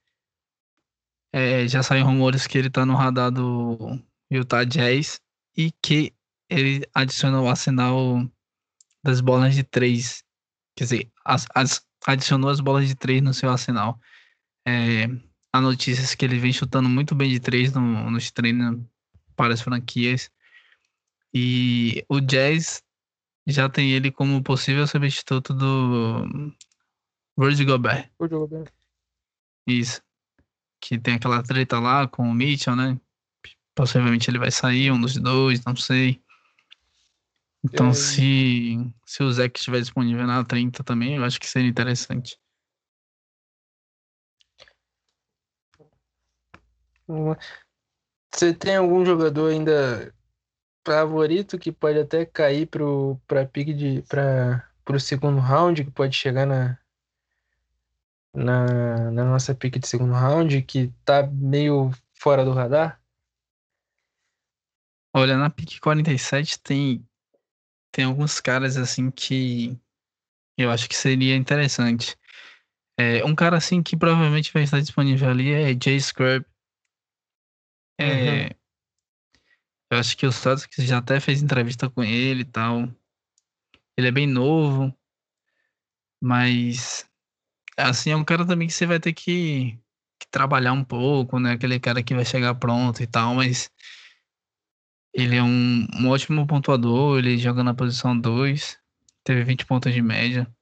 [1.32, 3.98] É, já saem rumores que ele tá no radar do
[4.30, 5.20] Utah Jazz
[5.56, 6.14] e que
[6.48, 8.28] ele adicionou o arsenal
[9.02, 10.22] das bolas de três.
[10.76, 13.98] Quer dizer, as- as- adicionou as bolas de três no seu arsenal.
[14.66, 15.06] É,
[15.52, 18.80] há notícias que ele vem chutando muito bem de três no, nos treinos
[19.36, 20.30] para as franquias.
[21.34, 22.83] E o Jazz
[23.46, 26.52] já tem ele como possível substituto do
[27.38, 28.10] Rudy Gobert.
[28.18, 28.70] O jogador.
[29.66, 30.02] Isso.
[30.80, 32.98] Que tem aquela treta lá com o Mitchell, né?
[33.74, 36.22] Possivelmente ele vai sair, um dos dois, não sei.
[37.64, 37.94] Então, aí?
[37.94, 42.38] se, se o Zeke estiver disponível na 30 também, eu acho que seria interessante.
[48.32, 50.14] Você tem algum jogador ainda
[50.84, 56.14] favorito que pode até cair pro, pra pique de, pra, pro segundo round, que pode
[56.14, 56.78] chegar na,
[58.34, 63.00] na, na nossa pique de segundo round, que tá meio fora do radar?
[65.16, 67.06] Olha, na pick 47 tem,
[67.92, 69.78] tem alguns caras assim que
[70.58, 72.16] eu acho que seria interessante.
[72.98, 76.44] É, um cara assim que provavelmente vai estar disponível ali é Jay Scrub.
[77.98, 78.56] É,
[79.94, 82.88] Eu acho que o Celtics já até fez entrevista com ele e tal.
[83.96, 84.92] Ele é bem novo,
[86.20, 87.08] mas
[87.76, 89.78] assim é um cara também que você vai ter que,
[90.18, 91.52] que trabalhar um pouco, né?
[91.52, 93.70] Aquele cara que vai chegar pronto e tal, mas
[95.14, 98.76] Ele é um, um ótimo pontuador, ele joga na posição 2,
[99.22, 100.52] teve 20 pontos de média.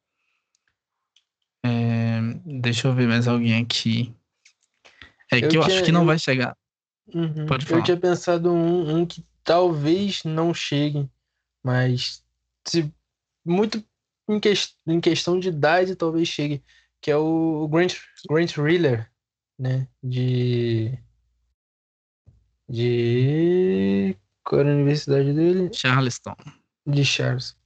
[1.64, 2.20] É,
[2.60, 4.14] deixa eu ver mais alguém aqui.
[5.32, 6.54] É Eu que eu acho que não eu- vai chegar.
[7.14, 7.46] Uhum.
[7.46, 7.82] Pode Eu falar.
[7.82, 11.08] tinha pensado um, um que talvez não chegue,
[11.62, 12.24] mas
[12.66, 12.92] se
[13.44, 13.84] muito
[14.28, 16.62] em, ques- em questão de idade talvez chegue,
[17.00, 17.94] que é o Grant,
[18.28, 19.10] Grant Riller,
[19.58, 19.88] né?
[20.02, 20.96] De.
[22.68, 24.16] De.
[24.44, 25.70] Qual era a universidade dele?
[25.72, 26.34] Charleston.
[26.86, 27.56] De Charles.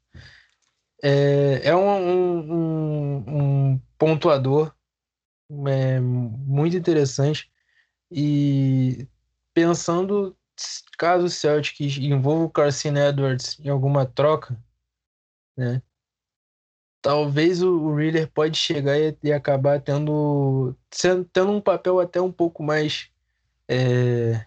[1.03, 3.24] É, é um, um, um-
[3.74, 4.74] um pontuador
[5.68, 7.51] é, muito interessante.
[8.11, 9.07] E
[9.57, 10.36] pensando,
[10.98, 14.54] caso o Celtic envolva o Carson Edwards em alguma troca,
[15.57, 15.80] né?
[17.00, 20.76] Talvez o, o Reader pode chegar e, e acabar tendo,
[21.32, 23.09] tendo um papel até um pouco mais
[23.66, 24.44] é,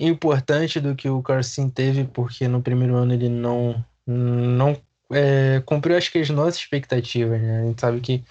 [0.00, 4.76] importante do que o Carson teve, porque no primeiro ano ele não, não
[5.12, 7.60] é, cumpriu acho que as nossas expectativas, né?
[7.60, 8.24] A gente sabe que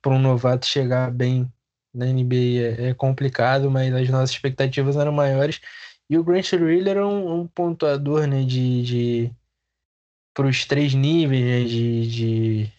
[0.00, 1.52] para um novato chegar bem
[1.92, 5.60] na NBA é, é complicado, mas as nossas expectativas eram maiores.
[6.08, 9.36] E o Grant Riller é um, um pontuador, né, de, de
[10.34, 12.72] para os três níveis, né, de, de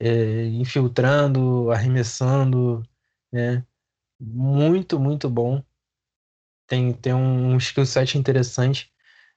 [0.00, 2.82] é, infiltrando, arremessando,
[3.32, 3.64] né,
[4.20, 5.62] muito, muito bom.
[6.66, 8.92] Tem, tem um, um skill set interessante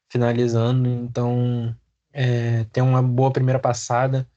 [0.10, 1.76] finalizando, então
[2.12, 4.28] é, tem uma boa primeira passada,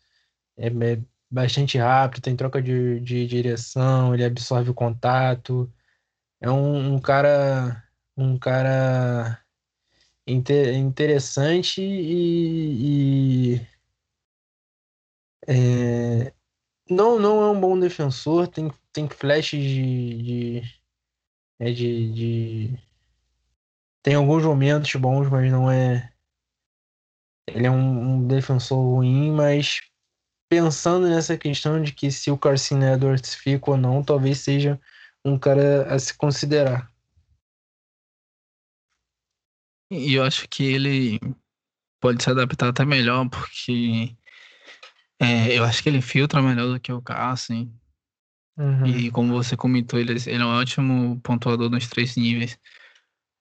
[0.57, 1.03] é, é
[1.35, 5.73] bastante rápido, tem troca de, de direção, ele absorve o contato.
[6.41, 7.83] É um, um cara
[8.17, 9.41] um cara
[10.27, 13.69] inte- interessante e, e,
[15.47, 16.33] é,
[16.91, 20.23] não, não é um bom defensor, tem, tem flashes de,
[20.63, 20.81] de,
[21.61, 22.79] é, de, de-
[24.03, 26.13] tem alguns momentos bons, mas não é
[27.47, 29.81] ele é um, um defensor ruim, mas
[30.55, 34.81] pensando nessa questão de que se o Carson Edwards fica ou não, talvez seja
[35.25, 36.89] um cara a se considerar.
[39.91, 41.21] E eu acho que ele
[42.01, 44.17] pode se adaptar até melhor, porque
[45.21, 47.69] é, eu acho que ele filtra melhor do que o Carson.
[48.57, 48.87] Uhum.
[48.87, 52.57] E como você comentou, ele, ele é um ótimo pontuador nos três níveis.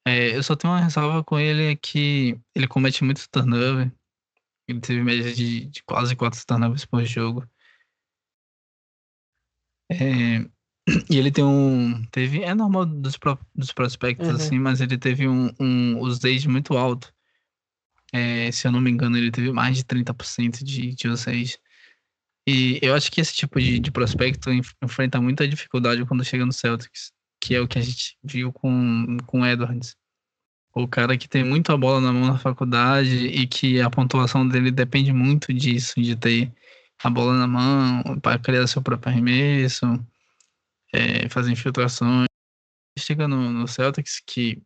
[0.07, 3.91] É, eu só tenho uma ressalva com ele é que ele comete muito turnover.
[4.67, 7.47] Ele teve média de, de quase quatro turnovers por jogo.
[9.91, 10.39] É,
[11.09, 12.05] e ele tem um.
[12.07, 14.35] Teve, é normal dos, pro- dos prospectos, Uhum.
[14.35, 17.13] assim, mas ele teve um, um usage muito alto.
[18.11, 21.57] É, se eu não me engano, ele teve mais de 30% de, de usage.
[22.47, 26.45] E eu acho que esse tipo de, de prospecto enf- enfrenta muita dificuldade quando chega
[26.45, 27.11] no Celtics,
[27.41, 29.95] que é o que a gente viu com, com o Edwards.
[30.75, 34.47] O cara que tem muito a bola na mão na faculdade e que a pontuação
[34.47, 36.51] dele depende muito disso, de ter
[37.03, 39.85] a bola na mão para criar seu próprio arremesso,
[40.91, 42.27] é, fazer infiltrações.
[42.97, 44.61] Chega no, no Celtics que,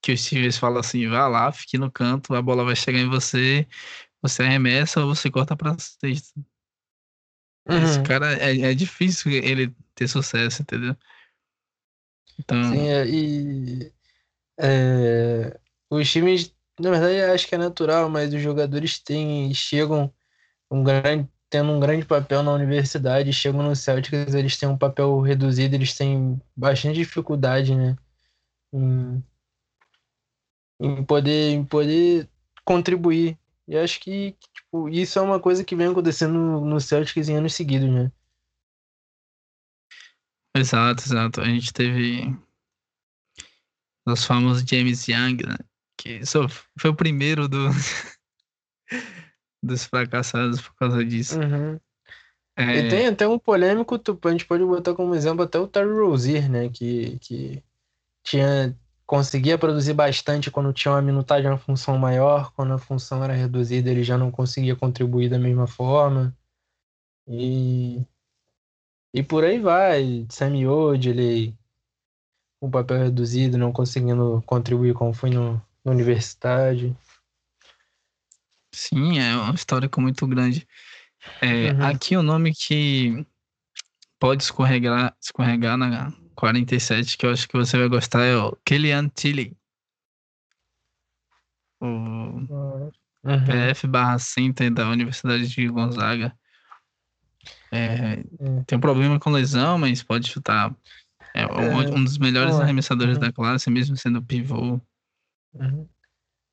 [0.00, 3.08] que o Stevens fala assim, vá lá, fique no canto, a bola vai chegar em
[3.08, 3.66] você,
[4.20, 6.40] você arremessa ou você corta para sexta.
[7.66, 8.02] Esse Uhum.
[8.04, 10.96] cara é, é difícil ele ter sucesso, entendeu?
[12.38, 13.92] Então, Sim, é, e
[14.58, 15.58] é,
[15.90, 20.12] os times, na verdade, acho que é natural, mas os jogadores têm, chegam
[20.70, 25.20] um grande, tendo um grande papel na universidade, chegam no Celtics, eles têm um papel
[25.20, 27.96] reduzido, eles têm bastante dificuldade, né,
[28.72, 29.22] em,
[30.80, 32.28] em poder, em poder
[32.64, 33.38] contribuir.
[33.68, 37.54] E acho que, tipo, isso é uma coisa que vem acontecendo no Celtics em anos
[37.54, 38.12] seguidos, né?
[40.54, 41.40] exato, exato.
[41.40, 42.36] A gente teve
[44.06, 45.56] os famosos James Young, né?
[45.96, 46.48] Que só
[46.78, 47.68] foi o primeiro do,
[49.62, 51.38] dos fracassados por causa disso.
[51.38, 51.78] Uhum.
[52.56, 55.90] É, E tem até um polêmico, a gente pode botar como exemplo até o Terry
[55.90, 56.68] Rozier, né?
[56.68, 57.62] Que, que
[58.22, 58.76] tinha,
[59.06, 63.90] conseguia produzir bastante quando tinha uma minutagem, uma função maior, quando a função era reduzida,
[63.90, 66.36] ele já não conseguia contribuir da mesma forma.
[67.26, 68.04] E,
[69.14, 70.26] e por aí vai.
[70.28, 71.56] Sammy Odley,
[72.62, 76.96] com papel reduzido, não conseguindo contribuir como foi no, na universidade.
[78.72, 80.64] Sim, é um histórico muito grande.
[81.40, 81.84] É, Uhum.
[81.86, 83.26] Aqui o nome que
[84.16, 89.10] pode escorregar, escorregar na 47, que eu acho que você vai gostar, é o Kellyanne
[89.10, 89.56] Tilly.
[91.80, 91.86] O
[93.24, 93.44] Uhum.
[93.44, 96.32] PF barra Center da Universidade de Gonzaga.
[97.72, 98.22] É, É.
[98.68, 100.72] tem um problema com lesão, mas pode chutar.
[101.34, 102.62] É um, É, um dos melhores boa.
[102.62, 103.20] arremessadores Uhum.
[103.20, 104.80] da classe, mesmo sendo pivô.
[105.54, 105.88] Uhum.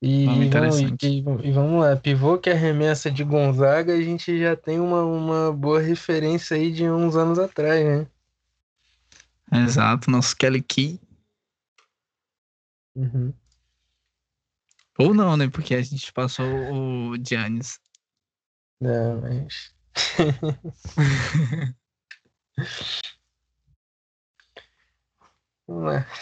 [0.01, 4.79] E, vamos, e, e, vamos lá, pivô que arremessa de Gonzaga, a gente já tem
[4.79, 8.07] uma, uma boa referência aí de uns anos atrás, né?
[9.51, 11.01] Exato, nosso Kelly Key.
[12.95, 13.33] Uhum.
[14.97, 15.49] Ou não, né?
[15.49, 17.79] Porque a gente passou o Giannis.
[18.79, 19.73] Não, mas.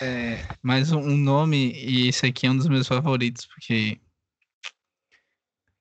[0.01, 3.97] É, mais um nome, e esse aqui é um dos meus favoritos, porque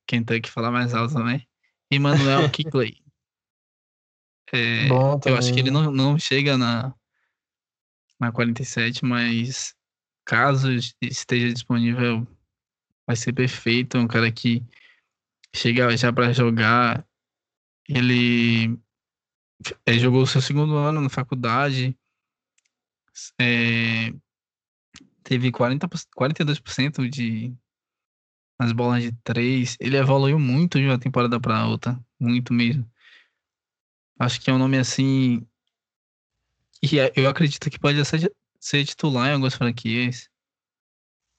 [0.06, 1.46] Kentucky fala mais alto também.
[1.90, 3.02] Emmanuel Kickley.
[4.52, 6.94] É, eu acho que ele não, não chega na,
[8.20, 9.74] na 47, mas
[10.24, 10.70] caso
[11.02, 12.24] esteja disponível,
[13.04, 13.96] vai ser perfeito.
[13.96, 14.64] É um cara que
[15.52, 17.04] chega já para jogar.
[17.88, 18.78] Ele
[19.84, 21.98] é, jogou o seu segundo ano na faculdade,
[23.40, 24.12] é,
[25.22, 27.56] teve 40, 42% de
[28.58, 29.76] nas bolas de três.
[29.80, 32.88] Ele evoluiu muito de uma temporada para outra, muito mesmo.
[34.18, 35.46] Acho que é um nome assim.
[36.82, 40.30] E é, eu acredito que pode ser, ser titular em algumas franquias.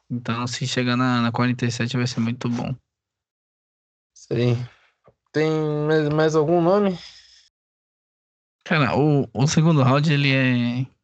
[0.09, 2.75] Então, se chegar na, na 47 vai ser muito bom.
[4.13, 4.55] Sim.
[5.31, 5.49] Tem
[5.85, 6.97] mais, mais algum nome?
[8.63, 10.96] Cara, o, o segundo round ele é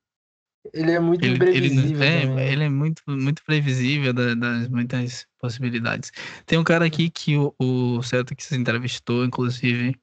[0.71, 2.03] ele é muito ele, imprevisível.
[2.03, 6.11] Ele, é, ele é muito, muito previsível das, das, muitas possibilidades.
[6.45, 9.99] Tem um cara aqui que o, o Celtics entrevistou, inclusive,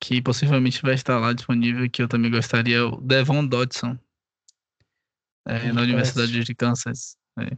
[0.00, 3.98] que possivelmente vai estar lá disponível, que eu também gostaria, o Devon Dodson,
[5.46, 7.16] é, na Universidade de Kansas.
[7.38, 7.56] É.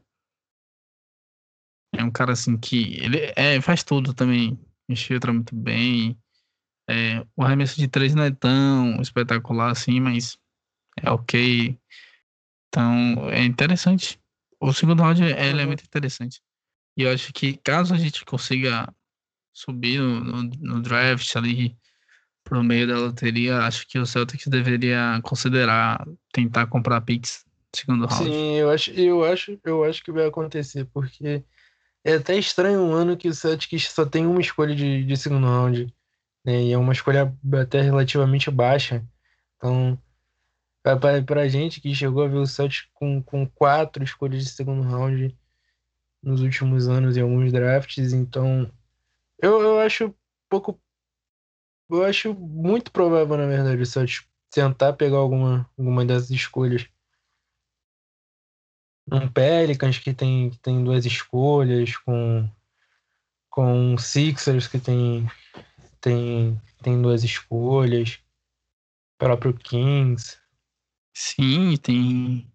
[1.99, 2.05] é.
[2.05, 4.59] um cara assim que ele é, faz tudo também,
[4.89, 6.17] infiltra muito bem.
[6.89, 10.39] É, o arremesso de três não é tão espetacular assim, mas
[11.03, 11.79] é ok.
[12.75, 14.19] Então, é interessante.
[14.61, 16.43] O segundo round é, ele é muito interessante.
[16.97, 18.93] E eu acho que caso a gente consiga
[19.53, 21.77] subir no, no, no draft ali
[22.43, 28.25] pro meio da loteria, acho que o Celtics deveria considerar tentar comprar picks segundo round.
[28.25, 31.45] Sim, eu acho, eu acho, eu acho que vai acontecer, porque
[32.05, 35.47] é até estranho um ano que o Celtics só tem uma escolha de, de segundo
[35.47, 35.95] round,
[36.45, 36.65] né?
[36.65, 39.05] E é uma escolha até relativamente baixa.
[39.57, 39.97] Então,
[40.85, 44.83] para a gente que chegou a ver o Celtics com, com quatro escolhas de segundo
[44.83, 45.35] round
[46.23, 48.71] nos últimos anos em alguns drafts, então
[49.41, 50.15] eu, eu acho
[50.49, 50.79] pouco.
[51.91, 56.87] Eu acho muito provável, na verdade, o Celtics tentar pegar alguma, alguma dessas escolhas.
[59.11, 62.49] Um Pelicans que tem, que tem duas escolhas, com,
[63.51, 65.29] com Sixers que tem,
[66.01, 68.19] tem, tem duas escolhas,
[69.19, 70.39] próprio Kings.
[71.15, 72.51] Sim, tem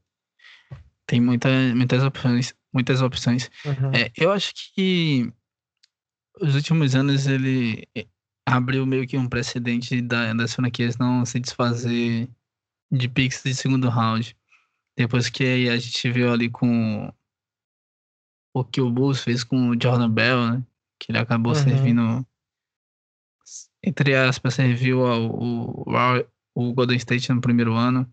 [1.08, 3.50] tem muita, muitas opções, muitas opções.
[3.66, 3.92] Uhum.
[3.96, 5.34] É, eu acho que
[6.40, 8.06] os últimos anos ele eh,
[8.46, 12.30] abriu meio que um precedente da, das franquias não se desfazer
[12.92, 14.38] de picks de segundo round.
[14.96, 17.12] Depois que a gente viu ali com
[18.54, 20.64] o que o Bulls fez com o Jordan Bell, né?
[21.00, 21.64] Que ele acabou uhum.
[21.64, 22.28] servindo,
[23.82, 28.12] entre aspas, serviu ao, ao, o Golden State no primeiro ano.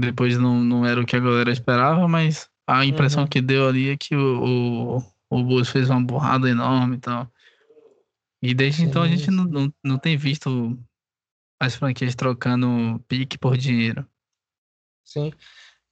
[0.00, 3.28] Depois não, não era o que a galera esperava, mas a impressão uhum.
[3.28, 4.98] que deu ali é que o, o,
[5.30, 7.30] o Bulls fez uma borrada enorme e tal.
[8.42, 10.78] E desde sim, então a gente não, não, não tem visto
[11.60, 14.06] as franquias trocando pique por dinheiro.
[15.04, 15.32] Sim.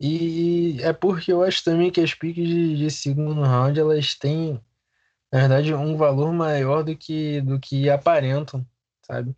[0.01, 4.61] E é porque eu acho também que as piques de, de segundo round elas têm,
[5.33, 8.67] na verdade, um valor maior do que, do que aparentam,
[9.03, 9.35] sabe?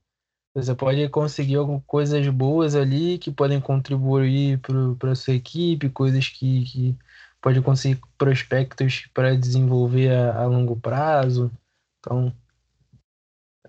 [0.53, 4.59] Você pode conseguir algumas coisas boas ali que podem contribuir
[4.99, 6.99] para a sua equipe, coisas que, que
[7.41, 11.53] pode conseguir prospectos para desenvolver a, a, longo prazo.
[12.01, 12.35] Então,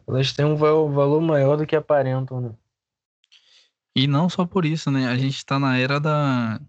[0.07, 2.55] elas têm um valor maior do que aparentam, né?
[3.95, 5.07] E não só por isso, né?
[5.07, 6.59] A gente está na era da,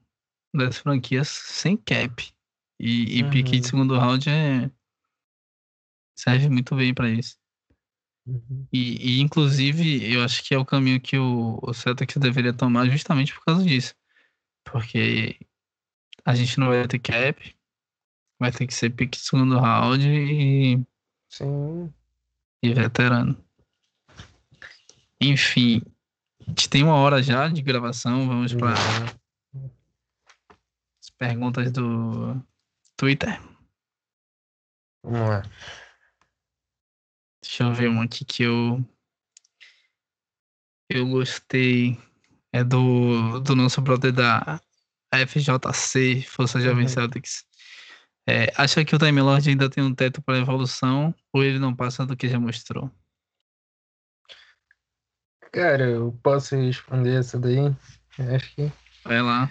[0.55, 2.33] das franquias sem cap.
[2.79, 3.31] E, e uhum.
[3.31, 4.71] pique de segundo round é,
[6.19, 7.42] serve muito bem para isso.
[8.27, 8.67] Uhum.
[8.73, 12.89] E, e, inclusive, eu acho que é o caminho que o, o Celtics deveria tomar
[12.89, 13.95] justamente por causa disso.
[14.65, 15.39] Porque
[16.25, 17.57] a gente não vai ter cap,
[18.39, 20.85] vai ter que ser pique de segundo round e.
[21.29, 21.93] Sim.
[22.63, 23.37] E veterano.
[25.21, 25.83] Enfim,
[26.41, 28.75] a gente tem uma hora já de gravação, vamos para
[29.55, 29.71] uhum.
[31.01, 32.41] as perguntas do
[32.97, 33.41] Twitter.
[35.03, 35.43] Vamos lá.
[37.43, 38.83] Deixa eu ver um aqui que eu.
[40.89, 41.99] Eu gostei.
[42.53, 44.61] É do, do nosso brother da
[45.11, 46.89] FJC, Força Jovem uhum.
[46.89, 47.45] Celtics.
[48.29, 51.75] É, acha que o Time Lord ainda tem um teto para evolução ou ele não
[51.75, 52.91] passa do que já mostrou?
[55.51, 57.75] Cara, eu posso responder essa daí?
[58.35, 58.73] Acho que.
[59.05, 59.51] Vai lá.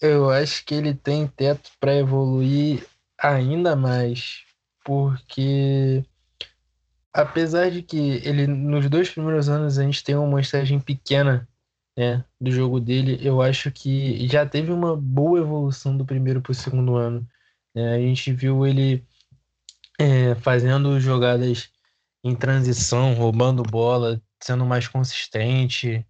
[0.00, 2.86] Eu acho que ele tem teto para evoluir
[3.18, 4.44] ainda mais,
[4.84, 6.04] porque
[7.12, 11.48] apesar de que ele nos dois primeiros anos a gente tem uma amostragem pequena,
[11.96, 16.52] né, do jogo dele, eu acho que já teve uma boa evolução do primeiro para
[16.52, 17.26] o segundo ano.
[17.74, 17.94] Né?
[17.94, 19.04] A gente viu ele
[19.98, 21.68] é, fazendo jogadas
[22.24, 26.06] em transição, roubando bola, sendo mais consistente.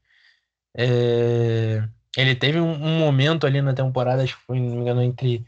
[0.76, 1.82] É,
[2.16, 5.44] ele teve um, um, momento ali na temporada, acho que foi, não me engano, entre,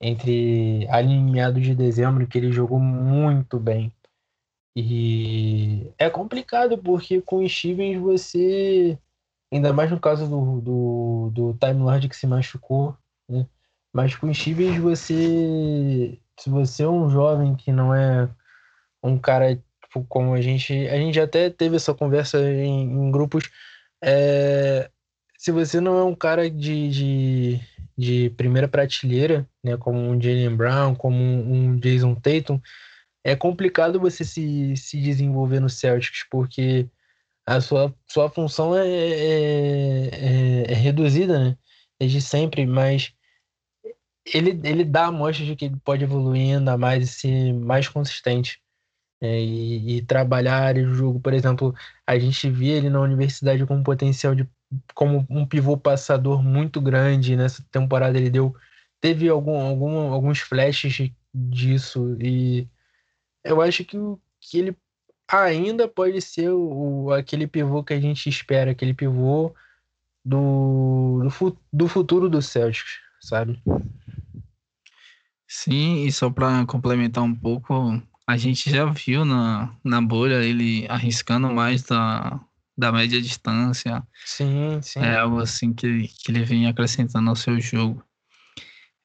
[0.00, 3.92] entre ali em meados de dezembro, que ele jogou muito bem.
[4.78, 8.98] E é complicado, porque com o Stevens você,
[9.50, 12.94] ainda mais no caso do, do, do Time Lord que se machucou,
[13.26, 13.46] né?
[13.90, 18.28] Mas com o Stevens você, se você é um jovem que não é
[19.02, 23.48] um cara tipo, como a gente, a gente até teve essa conversa em, em grupos,
[24.04, 24.90] é,
[25.38, 27.60] se você não é um cara de, de,
[27.96, 32.60] de primeira prateleira, né, como um Jalen Brown, como um, um Jason Tatum,
[33.26, 36.88] é complicado você se, se desenvolver no Celtics, porque
[37.44, 40.08] a sua, sua função é, é,
[40.68, 41.58] é, é reduzida, né?
[41.98, 43.12] Desde sempre, mas
[44.32, 48.62] ele, ele dá amostra de que ele pode evoluir ainda mais e ser mais consistente.
[49.20, 51.74] É, e, e, trabalhar o jogo, por exemplo,
[52.06, 54.48] a gente via ele na universidade com um potencial de
[54.94, 57.36] como um pivô passador muito grande.
[57.36, 58.54] Nessa temporada ele deu
[59.00, 62.68] teve algum, algum, alguns flashes disso e
[63.48, 63.96] eu acho que,
[64.40, 64.76] que ele
[65.28, 69.54] ainda pode ser o, aquele pivô que a gente espera, aquele pivô
[70.24, 73.62] do, do, do futuro do Celtics, sabe?
[75.48, 80.86] Sim, e só para complementar um pouco, a gente já viu na, na bolha ele
[80.88, 82.40] arriscando mais da,
[82.76, 84.06] da média distância.
[84.24, 85.00] Sim, sim.
[85.00, 88.02] É algo assim que, que ele vem acrescentando ao seu jogo.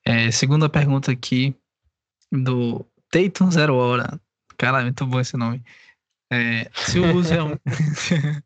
[0.04, 1.56] É, segunda pergunta aqui
[2.32, 4.20] do Tatum Zero Hora.
[4.62, 5.64] Caralho, muito bom esse nome.
[6.32, 7.62] É, se o Bus realmente...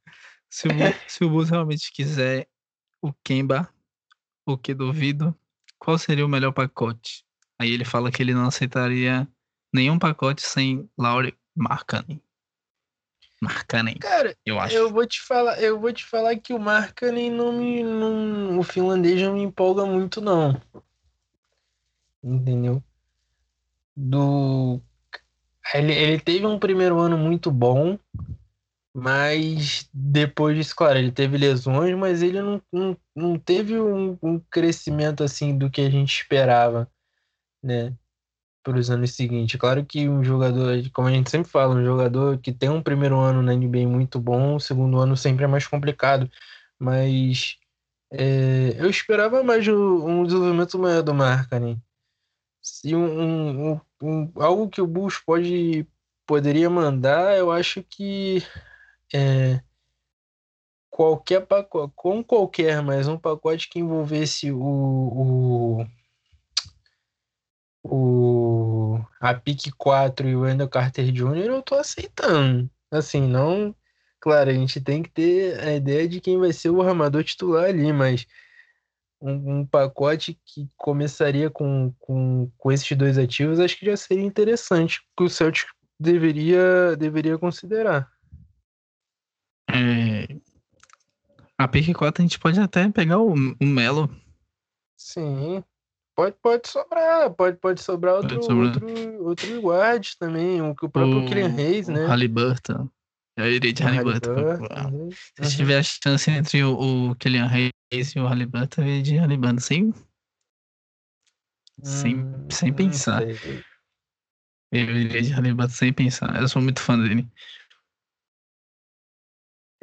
[0.50, 0.72] se, o,
[1.10, 2.48] se o Bus realmente quiser
[3.02, 3.68] o Kemba,
[4.46, 5.38] o que duvido,
[5.78, 7.26] qual seria o melhor pacote?
[7.60, 9.28] Aí ele fala que ele não aceitaria
[9.74, 12.22] nenhum pacote sem Laurie Markkanen.
[13.42, 13.96] Markkanen.
[13.96, 14.74] Cara, eu acho.
[14.74, 18.64] Eu vou te falar, eu vou te falar que o Markkanen não me não, o
[18.64, 20.62] finlandês não me empolga muito não.
[22.24, 22.82] Entendeu?
[23.98, 24.82] Do
[25.74, 27.98] ele, ele teve um primeiro ano muito bom,
[28.94, 34.40] mas depois disso, claro, ele teve lesões, mas ele não, não, não teve um, um
[34.40, 36.90] crescimento assim do que a gente esperava,
[37.64, 37.94] né?
[38.64, 39.60] Para os anos seguintes.
[39.60, 43.20] Claro que um jogador, como a gente sempre fala, um jogador que tem um primeiro
[43.20, 46.30] ano na NBA muito bom, o segundo ano sempre é mais complicado,
[46.80, 47.58] mas
[48.12, 51.82] é, eu esperava mais um desenvolvimento maior do Markkanen.
[52.66, 55.88] Se um, um, um, algo que o Bulls pode,
[56.26, 58.44] poderia mandar, eu acho que
[59.14, 59.62] é,
[60.90, 65.86] qualquer pacote, com qualquer, mas um pacote que envolvesse o, o,
[67.84, 72.68] o a PIC 4 e o Wendell Carter Jr., eu tô aceitando.
[72.90, 73.76] Assim, não.
[74.20, 77.66] Claro, a gente tem que ter a ideia de quem vai ser o armador titular
[77.66, 78.26] ali, mas
[79.26, 84.24] um, um, pacote que começaria com, com, com esses dois ativos, acho que já seria
[84.24, 85.68] interessante, que o Celtic
[86.00, 88.10] deveria, deveria considerar.
[89.70, 90.28] É...
[91.58, 94.10] A pick 4 a gente pode até pegar o, o Melo.
[94.98, 95.64] Sim.
[96.16, 98.68] Pode, pode sobrar, pode, pode sobrar outro, pode sobrar.
[98.68, 102.06] outro, outro guard também, o, o próprio o, Kylian Reis, né?
[102.06, 102.90] Halliburton.
[103.38, 104.32] Eu iria de Halliburton.
[104.32, 105.10] Uhum.
[105.42, 109.18] Se tiver a chance entre o, o Kylian Reis e o Halliburton, eu iria de
[109.18, 109.94] Halliburton, sem,
[111.84, 113.24] sem, hum, sem pensar.
[114.72, 116.42] Eu iria de Halliburton sem pensar.
[116.42, 117.28] Eu sou muito fã dele.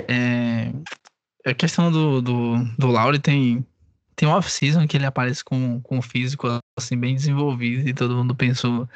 [0.08, 0.72] É,
[1.44, 3.66] a questão do, do, do Lauri tem,
[4.16, 6.48] tem um off-season que ele aparece com, com um físico
[6.78, 8.88] assim, bem desenvolvido e todo mundo pensou,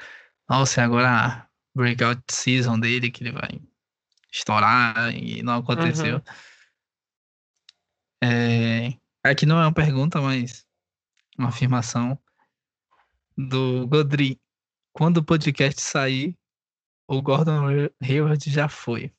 [0.48, 3.60] nossa, agora a breakout season dele que ele vai
[4.32, 6.16] estourar e não aconteceu.
[6.16, 6.22] Uhum.
[8.22, 8.96] É,
[9.30, 10.66] aqui não é uma pergunta, mas
[11.38, 12.18] uma afirmação
[13.36, 14.40] do Godri.
[14.92, 16.36] Quando o podcast sair,
[17.06, 19.12] o Gordon Hayward já foi.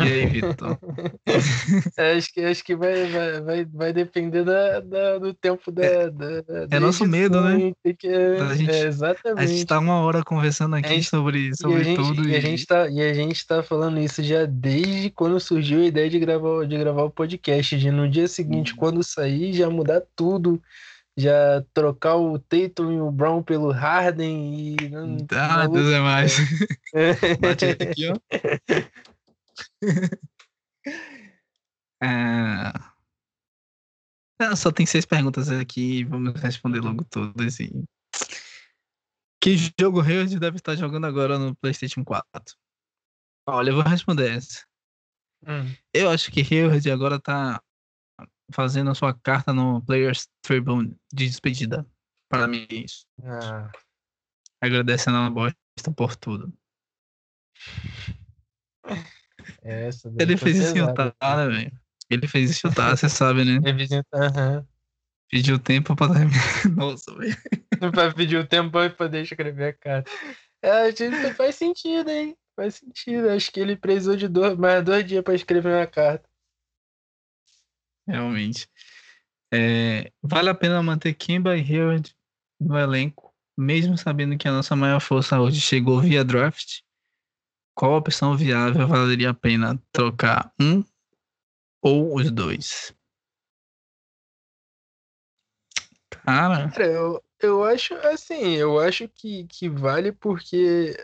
[0.00, 0.78] E aí, Vitor?
[2.16, 5.84] acho que, acho que vai, vai, vai, vai depender da, da do tempo da.
[5.84, 7.72] É, da, da é nosso medo, né?
[7.98, 9.42] Que, a gente, é, exatamente.
[9.42, 12.28] A gente tá uma hora conversando aqui gente, sobre, sobre e tudo.
[12.28, 15.80] E, e, a gente tá, e a gente tá falando isso já desde quando surgiu
[15.80, 17.76] a ideia de gravar, de gravar o podcast.
[17.76, 18.76] De no dia seguinte, hum.
[18.76, 20.60] quando sair, já mudar tudo
[21.16, 24.76] já trocar o Tatum e o Brown pelo Harden e.
[25.32, 26.36] Ah, Deus é mais.
[27.40, 28.16] Bate aqui, ó.
[32.02, 32.72] é...
[34.56, 37.60] só tem seis perguntas aqui, vamos responder logo todas.
[37.60, 37.70] E...
[39.42, 42.56] Que jogo Hayward deve estar jogando agora no PlayStation 4?
[43.48, 44.66] Olha, eu vou responder essa.
[45.46, 45.72] Hum.
[45.92, 47.62] Eu acho que Hayward agora tá
[48.52, 51.86] fazendo a sua carta no Players Tribune de despedida.
[52.28, 53.06] Para mim, é isso.
[53.22, 53.70] Ah.
[54.60, 56.52] Agradecendo a bosta por tudo.
[59.62, 61.72] Essa Ele fez isso chutar, né, velho?
[62.10, 63.58] Ele fez isso chutar, você sabe, né?
[63.58, 64.66] Uhum.
[65.28, 66.06] Pediu tempo pra
[66.76, 67.36] Nossa, velho.
[67.92, 70.10] pra pedir o tempo pra poder escrever a carta.
[70.62, 70.92] É,
[71.34, 72.36] faz sentido, hein?
[72.54, 73.28] Faz sentido.
[73.30, 76.28] Acho que ele precisou de dois, mais dois dias pra escrever uma carta.
[78.06, 78.68] Realmente.
[79.52, 82.14] É, vale a pena manter Kimba e Hayward
[82.60, 86.80] no elenco, mesmo sabendo que a nossa maior força hoje chegou via draft?
[87.76, 90.82] Qual opção viável valeria a pena trocar um
[91.82, 92.94] ou os dois?
[96.08, 100.96] Cara, Cara eu, eu acho assim, eu acho que, que vale porque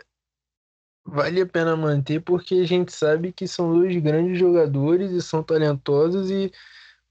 [1.05, 5.43] vale a pena manter porque a gente sabe que são dois grandes jogadores e são
[5.43, 6.51] talentosos e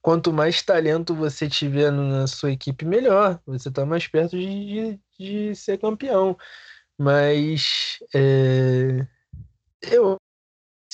[0.00, 3.40] quanto mais talento você tiver na sua equipe, melhor.
[3.46, 6.36] Você está mais perto de, de, de, ser campeão.
[6.98, 9.06] Mas é,
[9.82, 10.16] eu,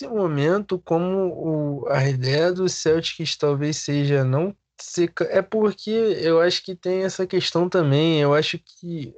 [0.01, 5.13] nesse momento, como o, a ideia do Celtics talvez seja não ser.
[5.31, 8.21] É porque eu acho que tem essa questão também.
[8.21, 9.15] Eu acho que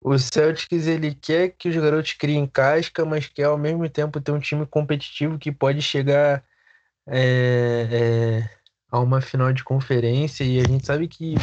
[0.00, 4.32] o Celtics ele quer que os garotos criem casca, mas quer ao mesmo tempo ter
[4.32, 6.44] um time competitivo que pode chegar.
[7.06, 7.88] É,
[8.50, 8.64] é,
[8.94, 11.34] a uma final de conferência e a gente sabe que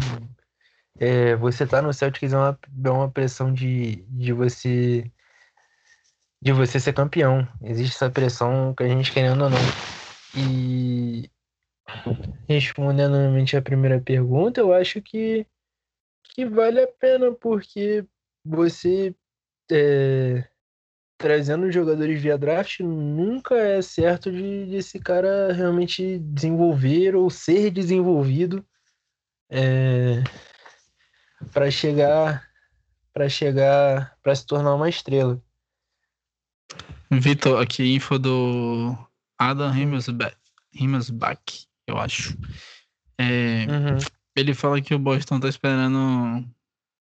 [0.98, 5.12] é, você tá no Celtics é uma, é uma pressão de, de você
[6.42, 7.48] de você ser campeão.
[7.62, 9.58] Existe essa pressão que a gente querendo ou não.
[10.36, 11.30] E
[12.48, 15.46] respondendo novamente a primeira pergunta, eu acho que,
[16.24, 18.06] que vale a pena, porque
[18.44, 19.14] você
[19.72, 20.44] é,
[21.18, 27.70] trazendo jogadores via draft nunca é certo de, de esse cara realmente desenvolver ou ser
[27.70, 28.66] desenvolvido
[29.50, 30.24] é,
[31.54, 32.50] para chegar
[33.14, 35.42] para chegar para se tornar uma estrela.
[37.12, 38.98] Vitor, aqui info do
[39.38, 39.72] Adam
[40.74, 42.38] Himmelsbach, eu acho.
[43.18, 43.98] É, uhum.
[44.36, 46.48] Ele fala que o Boston tá esperando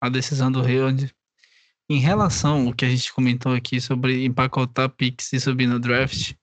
[0.01, 1.15] a decisão do Hayward
[1.91, 6.35] em relação ao que a gente comentou aqui sobre empacotar picks e subir no draft,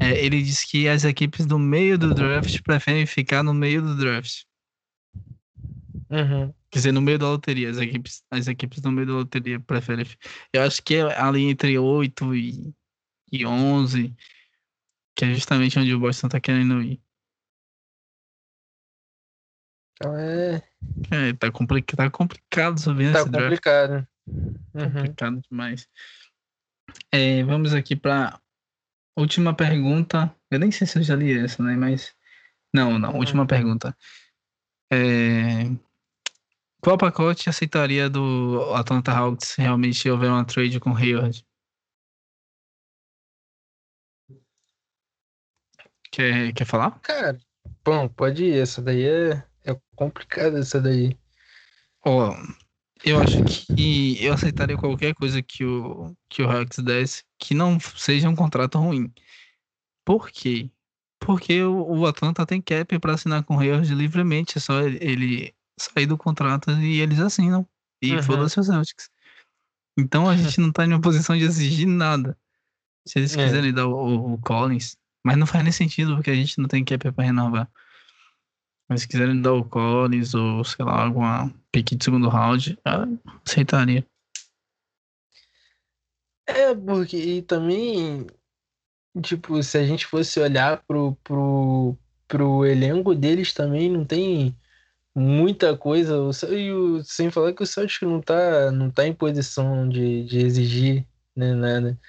[0.00, 3.96] é, ele diz que as equipes do meio do draft preferem ficar no meio do
[3.96, 4.44] draft.
[6.10, 6.52] Uhum.
[6.70, 7.70] Quer dizer, no meio da loteria.
[7.70, 10.06] As equipes, as equipes do meio da loteria preferem.
[10.52, 12.74] Eu acho que é ali entre 8 e,
[13.30, 14.14] e 11,
[15.16, 17.00] que é justamente onde o Boston tá querendo ir.
[19.94, 20.62] Então é.
[21.10, 24.06] É, tá, complicado, tá complicado subir tá complicado.
[24.26, 24.92] Uhum.
[24.92, 25.88] Complicado demais.
[27.12, 28.40] É, vamos aqui para
[29.16, 30.34] última pergunta.
[30.50, 31.76] Eu nem sei se eu já li essa, né?
[31.76, 32.14] Mas.
[32.72, 33.10] Não, não.
[33.10, 33.18] Uhum.
[33.18, 33.96] Última pergunta.
[34.92, 35.64] É...
[36.80, 41.44] Qual pacote aceitaria do Atlanta Hawks se realmente houver uma trade com Hayward?
[46.10, 46.98] Quer, quer falar?
[47.00, 47.38] Cara,
[47.84, 48.58] bom, pode ir.
[48.58, 51.16] Essa daí é, é complicada, essa daí.
[52.04, 52.34] Ó, oh,
[53.04, 57.78] eu acho que eu aceitaria qualquer coisa que o, que o Hawks desse que não
[57.78, 59.12] seja um contrato ruim.
[60.04, 60.70] Por quê?
[61.20, 64.58] Porque o, o Atlanta tem cap para assinar com o Hayward livremente.
[64.58, 67.66] É só ele, ele, sair do contrato e eles assinam.
[68.00, 68.22] E uhum.
[68.22, 69.10] foda-se os Celtics.
[69.96, 72.36] Então a gente não tá em uma posição de exigir nada.
[73.06, 73.44] Se eles é.
[73.44, 74.96] quiserem dar o, o, Collins.
[75.28, 77.70] Mas não faz nem sentido, porque a gente não tem cap para renovar.
[78.88, 82.78] Mas se quiserem dar o Collins ou, sei lá, alguma pique de segundo round,
[83.44, 84.06] aceitaria.
[86.46, 88.26] É, porque também,
[89.22, 91.94] tipo, se a gente fosse olhar pro, pro,
[92.26, 94.56] pro elenco deles também, não tem
[95.14, 96.14] muita coisa.
[96.50, 100.38] E o, sem falar que o Celtic não tá, não tá em posição de, de
[100.38, 101.06] exigir
[101.36, 102.00] né, nada.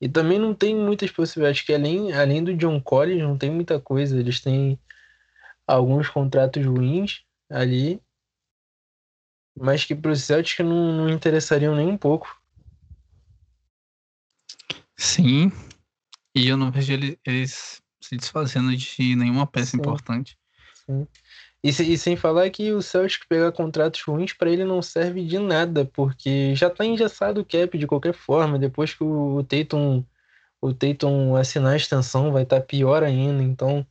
[0.00, 3.80] E também não tem muitas possibilidades, que além, além do John Collins, não tem muita
[3.80, 4.18] coisa.
[4.18, 4.78] Eles têm
[5.66, 8.00] alguns contratos ruins ali,
[9.56, 12.40] mas que para os Celtics não, não interessariam nem um pouco.
[14.96, 15.50] Sim,
[16.34, 19.78] e eu não vejo eles, eles se desfazendo de nenhuma peça Sim.
[19.78, 20.38] importante.
[20.88, 21.06] Sim.
[21.62, 25.38] E, e, sem falar que o Celtic pegar contratos ruins para ele não serve de
[25.38, 28.58] nada, porque já tá engessado o cap de qualquer forma.
[28.58, 30.04] Depois que o, Tatum,
[30.60, 33.42] o Tatum assinar a extensão, vai estar tá pior ainda.
[33.42, 33.84] Então.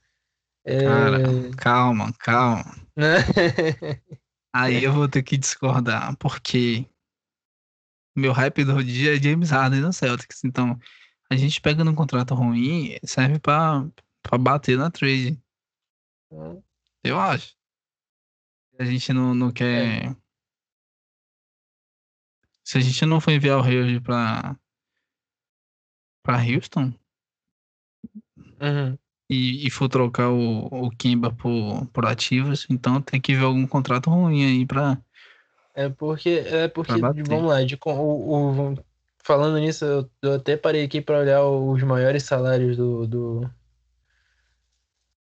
[0.65, 0.79] É...
[0.79, 1.23] Cara,
[1.57, 2.75] calma, calma.
[2.95, 3.17] Né?
[4.55, 6.85] Aí eu vou ter que discordar, porque
[8.15, 10.43] meu hype do dia é James Harden no Celtics.
[10.43, 10.79] Então,
[11.29, 13.91] a gente pega num contrato ruim, serve para
[14.39, 15.37] bater na trade.
[16.31, 16.61] Hum.
[17.07, 17.55] Eu acho.
[18.79, 20.05] A gente não, não quer.
[20.05, 20.15] É.
[22.63, 24.55] Se a gente não for enviar o Hayward pra.
[26.23, 26.93] pra Houston.
[28.37, 28.97] Uhum.
[29.29, 33.67] E, e for trocar o, o Kimba por, por ativos, então tem que ver algum
[33.67, 34.97] contrato ruim aí pra.
[35.73, 38.75] É porque, é porque vamos lá, de, o, o,
[39.23, 43.49] falando nisso, eu, eu até parei aqui para olhar os maiores salários do, do,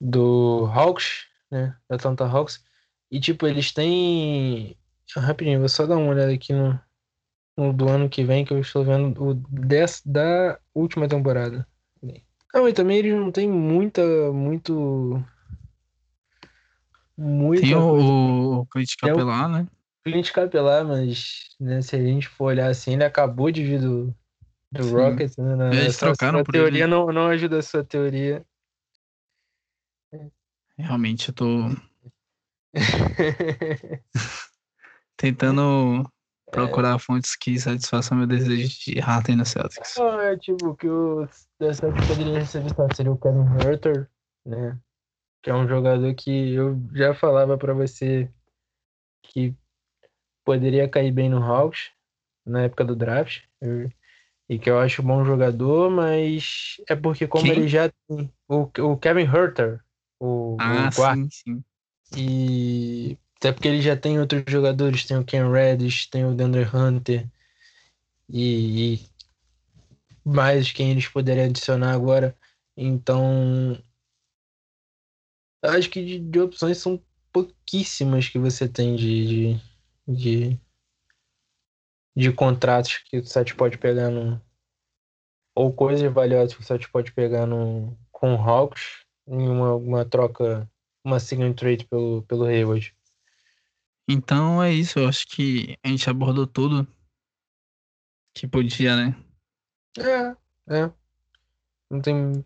[0.00, 1.76] do Hawks, né?
[1.88, 2.64] Da Atlanta Hawks.
[3.10, 4.76] E tipo, eles têm.
[5.16, 6.80] Rapidinho, vou só dar uma olhada aqui no,
[7.56, 11.66] no do ano que vem, que eu estou vendo o dessa, da última temporada.
[12.54, 14.02] Não, e também eles não têm muita.
[14.32, 15.24] Muito.
[17.16, 19.66] Muita Tem o, o Clint Capelar, né?
[20.02, 24.14] Clint Capelar, mas né, se a gente for olhar assim, ele acabou de vir do,
[24.72, 25.54] do Rockets, né?
[25.54, 26.90] Na, Eles trocaram por teoria ele.
[26.90, 28.44] Não, não ajuda a sua teoria.
[30.80, 31.46] Realmente eu tô
[35.16, 36.08] tentando
[36.50, 36.98] procurar é.
[36.98, 39.94] fontes que satisfaçam meu desejo de Harden no Celtics.
[39.96, 41.26] Não, é tipo que o
[41.60, 44.10] Celtics poderia receber seria o Kevin Herter,
[44.44, 44.78] né?
[45.42, 48.28] Que é um jogador que eu já falava para você
[49.22, 49.54] que
[50.44, 51.90] poderia cair bem no Hawks
[52.44, 53.42] na época do draft.
[54.48, 57.52] e que eu acho bom jogador, mas é porque como Quem?
[57.52, 59.80] ele já tem o, o Kevin Herter,
[60.20, 61.64] o, ah, o sim, sim.
[62.16, 66.64] E até porque ele já tem outros jogadores, tem o Ken Reddish, tem o Deandre
[66.64, 67.26] Hunter
[68.28, 69.10] e, e
[70.24, 72.36] mais quem eles poderiam adicionar agora.
[72.76, 73.76] Então,
[75.62, 77.02] acho que de, de opções são
[77.32, 79.26] pouquíssimas que você tem de,
[79.56, 79.70] de
[80.06, 80.58] de,
[82.16, 84.40] de contratos que o site pode pegar no.
[85.54, 88.99] Ou coisas valiosas que o site pode pegar no, com o Hawks
[89.30, 90.68] em uma, uma troca,
[91.04, 92.94] uma single trade pelo, pelo Hayward.
[94.08, 96.86] Então é isso, eu acho que a gente abordou tudo
[98.34, 99.16] que podia, né?
[99.98, 100.92] É, é.
[101.88, 102.44] Não tem.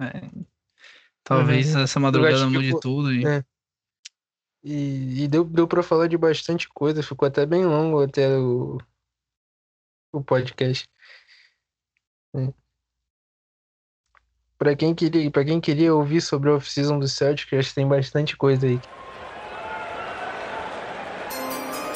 [0.00, 0.30] É.
[1.22, 1.82] Talvez uhum.
[1.82, 3.12] essa madrugada mude que, tudo.
[3.12, 3.26] E...
[3.26, 3.44] É.
[4.62, 8.78] E, e deu, deu para falar de bastante coisa, ficou até bem longo até o,
[10.12, 10.86] o podcast.
[12.34, 12.59] É.
[14.60, 17.88] Para quem queria, para quem queria ouvir sobre a off-season do Celtic, acho que tem
[17.88, 18.78] bastante coisa aí.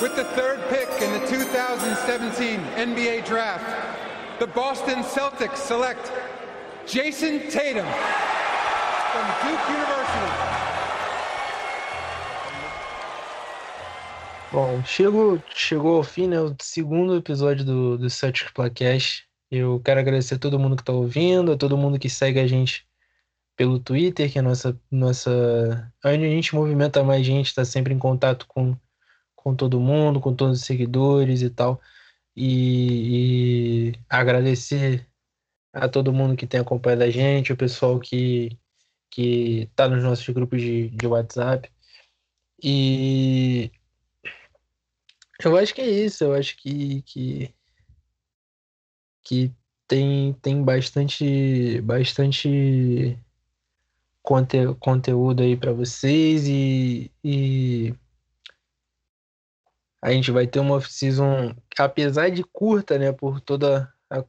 [0.00, 3.66] With the third pick in the 2017 NBA Draft,
[4.38, 6.10] the Boston Celtics select
[6.86, 7.84] Jason Tatum
[9.12, 10.32] from Duke University.
[14.50, 16.40] Bom, chegou, chegou ao fim, né?
[16.40, 19.26] O segundo episódio do, do Celtic Playcast.
[19.56, 22.46] Eu quero agradecer a todo mundo que está ouvindo, a todo mundo que segue a
[22.46, 22.86] gente
[23.56, 25.92] pelo Twitter, que é nossa, nossa.
[26.04, 28.76] Onde a gente movimenta mais gente, está sempre em contato com,
[29.36, 31.80] com todo mundo, com todos os seguidores e tal.
[32.36, 35.06] E, e agradecer
[35.72, 38.58] a todo mundo que tem acompanhado a gente, o pessoal que,
[39.10, 41.70] que tá nos nossos grupos de, de WhatsApp.
[42.62, 43.70] E
[45.44, 47.54] eu acho que é isso, eu acho que, que,
[49.24, 49.52] que
[49.88, 53.18] tem, tem bastante, bastante
[54.22, 57.94] conte, conteúdo aí para vocês e, e
[60.02, 64.24] a gente vai ter uma off-season, apesar de curta, né, por toda a,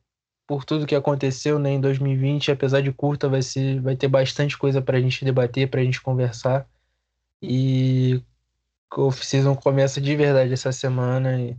[0.47, 4.57] por tudo que aconteceu, né, em 2020, apesar de curta, vai ser vai ter bastante
[4.57, 6.67] coisa para a gente debater, para a gente conversar.
[7.41, 8.22] E
[8.95, 11.57] o off-season começa de verdade essa semana e,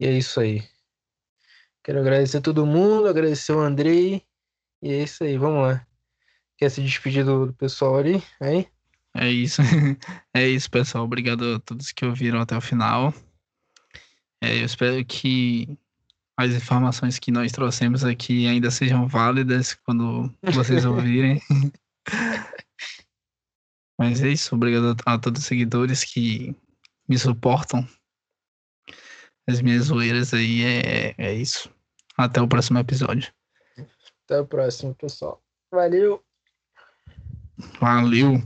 [0.00, 0.62] e, é isso aí.
[1.84, 4.22] Quero agradecer a todo mundo, agradecer o Andrei
[4.80, 5.86] e é isso aí, vamos lá.
[6.56, 8.22] Quer se despedir do, do pessoal ali?
[8.40, 8.68] Aí?
[9.14, 9.62] É isso.
[10.34, 11.04] É isso, pessoal.
[11.04, 13.12] Obrigado a todos que ouviram até o final.
[14.40, 15.78] É, eu espero que
[16.36, 21.40] as informações que nós trouxemos aqui ainda sejam válidas quando vocês ouvirem.
[23.98, 24.54] Mas é isso.
[24.54, 26.56] Obrigado a todos os seguidores que
[27.06, 27.86] me suportam.
[29.48, 31.70] As minhas zoeiras aí é, é isso.
[32.16, 33.32] Até o próximo episódio.
[34.24, 35.42] Até o próximo, pessoal.
[35.70, 36.22] Valeu!
[37.80, 38.42] Valeu!